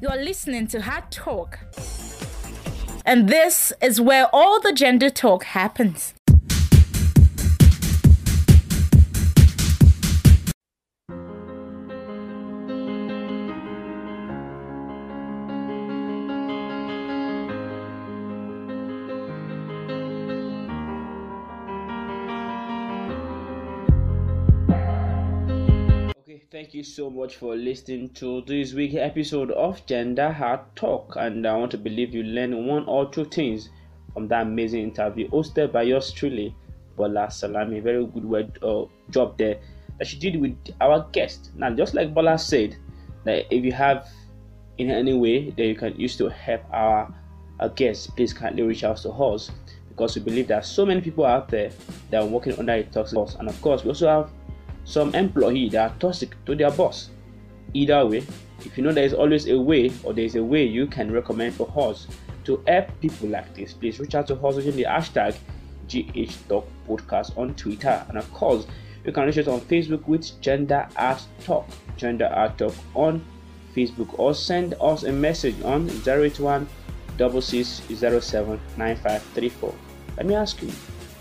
You're 0.00 0.22
listening 0.22 0.66
to 0.68 0.82
Hard 0.82 1.10
Talk. 1.10 1.58
And 3.06 3.28
this 3.28 3.72
is 3.82 4.00
where 4.00 4.28
all 4.32 4.60
the 4.60 4.72
gender 4.72 5.10
talk 5.10 5.44
happens. 5.44 6.14
Thank 26.54 26.72
you 26.72 26.84
so 26.84 27.10
much 27.10 27.34
for 27.34 27.56
listening 27.56 28.08
to 28.10 28.40
this 28.42 28.74
week's 28.74 28.94
episode 28.94 29.50
of 29.50 29.84
Gender 29.86 30.30
Hard 30.30 30.60
Talk, 30.76 31.16
and 31.16 31.44
I 31.44 31.56
want 31.56 31.72
to 31.72 31.78
believe 31.78 32.14
you 32.14 32.22
learned 32.22 32.68
one 32.68 32.84
or 32.86 33.10
two 33.10 33.24
things 33.24 33.70
from 34.12 34.28
that 34.28 34.42
amazing 34.42 34.84
interview 34.84 35.28
hosted 35.30 35.72
by 35.72 35.82
yours 35.82 36.12
truly, 36.12 36.54
Bola 36.96 37.28
Salami. 37.28 37.80
Very 37.80 38.06
good 38.06 38.24
word, 38.24 38.56
uh, 38.62 38.84
job 39.10 39.36
there 39.36 39.58
that 39.98 40.06
she 40.06 40.16
did 40.16 40.40
with 40.40 40.56
our 40.80 41.08
guest. 41.10 41.50
Now, 41.56 41.70
just 41.70 41.92
like 41.92 42.14
Bola 42.14 42.38
said, 42.38 42.76
that 43.24 43.52
if 43.52 43.64
you 43.64 43.72
have 43.72 44.08
in 44.78 44.92
any 44.92 45.14
way 45.14 45.50
that 45.50 45.66
you 45.66 45.74
can 45.74 45.98
use 45.98 46.16
to 46.18 46.28
help 46.28 46.62
our, 46.70 47.12
our 47.58 47.70
guests, 47.70 48.06
please 48.06 48.32
kindly 48.32 48.62
reach 48.62 48.84
out 48.84 48.98
to 48.98 49.10
us 49.10 49.50
because 49.88 50.14
we 50.14 50.22
believe 50.22 50.46
that 50.46 50.64
so 50.64 50.86
many 50.86 51.00
people 51.00 51.26
out 51.26 51.48
there 51.48 51.72
that 52.10 52.22
are 52.22 52.26
working 52.26 52.56
under 52.60 52.74
a 52.74 52.84
toxic 52.84 53.16
boss, 53.16 53.34
and 53.34 53.48
of 53.48 53.60
course, 53.60 53.82
we 53.82 53.88
also 53.88 54.06
have 54.06 54.30
some 54.84 55.14
employee 55.14 55.68
that 55.70 55.90
are 55.90 55.94
toxic 55.98 56.42
to 56.44 56.54
their 56.54 56.70
boss. 56.70 57.10
Either 57.72 58.06
way, 58.06 58.24
if 58.60 58.76
you 58.76 58.84
know 58.84 58.92
there 58.92 59.04
is 59.04 59.14
always 59.14 59.48
a 59.48 59.58
way 59.58 59.90
or 60.04 60.12
there 60.12 60.24
is 60.24 60.36
a 60.36 60.42
way 60.42 60.64
you 60.64 60.86
can 60.86 61.10
recommend 61.10 61.54
for 61.54 61.70
us 61.76 62.06
to 62.44 62.62
help 62.66 62.88
people 63.00 63.28
like 63.28 63.54
this, 63.54 63.72
please 63.72 63.98
reach 63.98 64.14
out 64.14 64.26
to 64.28 64.36
us 64.36 64.56
using 64.56 64.76
the 64.76 64.84
hashtag 64.84 65.36
GH 65.88 66.48
Talk 66.48 66.66
Podcast 66.88 67.36
on 67.36 67.54
Twitter. 67.54 68.04
And 68.08 68.18
of 68.18 68.32
course, 68.32 68.66
you 69.04 69.12
can 69.12 69.26
reach 69.26 69.38
us 69.38 69.48
on 69.48 69.60
Facebook 69.62 70.06
with 70.06 70.40
Gender 70.40 70.88
Hard 70.96 71.20
Talk, 71.44 71.66
Gender 71.96 72.28
Hard 72.28 72.56
Talk 72.58 72.74
on 72.94 73.24
Facebook, 73.74 74.18
or 74.18 74.34
send 74.34 74.74
us 74.80 75.02
a 75.04 75.12
message 75.12 75.60
on 75.62 75.90
081 76.06 76.66
6607 77.18 78.60
9534. 78.76 79.74
Let 80.16 80.26
me 80.26 80.34
ask 80.34 80.62
you, 80.62 80.70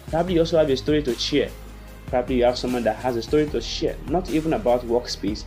probably 0.10 0.36
you 0.36 0.40
also 0.42 0.58
have 0.58 0.70
a 0.70 0.78
story 0.78 1.04
to 1.04 1.16
share 1.16 1.50
Probably 2.14 2.36
you 2.36 2.44
have 2.44 2.60
someone 2.60 2.84
that 2.84 2.98
has 2.98 3.16
a 3.16 3.24
story 3.24 3.48
to 3.48 3.60
share, 3.60 3.96
not 4.08 4.30
even 4.30 4.54
about 4.54 4.86
workspace. 4.86 5.44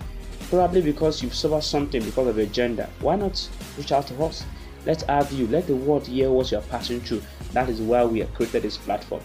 Probably 0.50 0.82
because 0.82 1.22
you've 1.22 1.32
suffered 1.32 1.62
something 1.62 2.02
because 2.02 2.26
of 2.26 2.36
your 2.36 2.46
gender. 2.46 2.88
Why 2.98 3.14
not 3.14 3.48
reach 3.78 3.92
out 3.92 4.08
to 4.08 4.24
us? 4.24 4.44
Let's 4.84 5.04
have 5.04 5.30
you, 5.30 5.46
let 5.46 5.68
the 5.68 5.76
world 5.76 6.08
hear 6.08 6.28
what 6.32 6.50
you're 6.50 6.60
passing 6.62 7.00
through. 7.00 7.22
That 7.52 7.68
is 7.68 7.80
why 7.80 8.04
we 8.04 8.18
have 8.18 8.34
created 8.34 8.64
this 8.64 8.78
platform. 8.78 9.22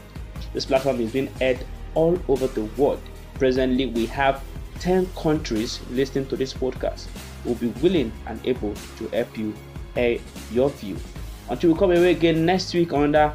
This 0.53 0.65
platform 0.65 1.01
is 1.01 1.13
being 1.13 1.29
aired 1.41 1.65
all 1.95 2.15
over 2.27 2.45
the 2.45 2.65
world. 2.77 3.01
Presently, 3.33 3.87
we 3.87 4.05
have 4.05 4.43
10 4.79 5.07
countries 5.15 5.79
listening 5.89 6.27
to 6.27 6.37
this 6.37 6.53
podcast. 6.53 7.07
We'll 7.43 7.55
be 7.55 7.69
willing 7.81 8.11
and 8.27 8.39
able 8.45 8.75
to 8.99 9.07
help 9.07 9.35
you 9.35 9.55
air 9.95 10.19
your 10.51 10.69
view. 10.69 10.95
Until 11.49 11.73
we 11.73 11.79
come 11.79 11.89
away 11.89 12.11
again 12.11 12.45
next 12.45 12.71
week 12.75 12.93
on 12.93 13.13
the 13.13 13.33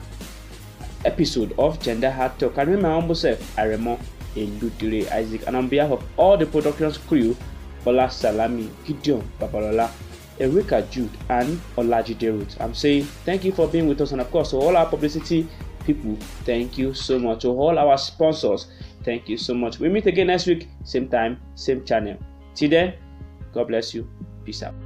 episode 1.06 1.54
of 1.58 1.80
Gender 1.80 2.10
Hard 2.10 2.38
Talk. 2.38 2.58
I 2.58 2.62
remember 2.62 2.88
humble 2.88 3.14
self, 3.14 3.38
Aremo 3.56 3.98
Eludire 4.34 5.10
Isaac, 5.12 5.44
and 5.46 5.56
on 5.56 5.68
behalf 5.68 5.92
of 5.92 6.04
all 6.16 6.36
the 6.36 6.46
production's 6.46 6.98
crew, 6.98 7.36
Bola 7.84 8.10
Salami, 8.10 8.68
Gideon 8.84 9.22
Babalola, 9.40 9.90
Erika 10.38 10.82
Jude, 10.90 11.16
and 11.30 11.60
Olajide 11.76 12.32
Ruth, 12.32 12.60
I'm 12.60 12.74
saying 12.74 13.04
thank 13.24 13.44
you 13.44 13.52
for 13.52 13.68
being 13.68 13.88
with 13.88 14.00
us, 14.00 14.12
and 14.12 14.20
of 14.20 14.30
course, 14.30 14.50
to 14.50 14.56
all 14.56 14.76
our 14.76 14.86
publicity 14.86 15.48
people, 15.84 16.16
thank 16.44 16.76
you 16.76 16.92
so 16.92 17.18
much. 17.18 17.42
To 17.42 17.48
all 17.48 17.78
our 17.78 17.96
sponsors, 17.96 18.66
thank 19.04 19.28
you 19.28 19.38
so 19.38 19.54
much. 19.54 19.78
We 19.78 19.88
meet 19.88 20.06
again 20.06 20.26
next 20.26 20.46
week, 20.46 20.68
same 20.84 21.08
time, 21.08 21.40
same 21.54 21.84
channel. 21.84 22.18
Till 22.54 22.70
then, 22.70 22.94
God 23.54 23.68
bless 23.68 23.94
you. 23.94 24.10
Peace 24.44 24.62
out. 24.62 24.85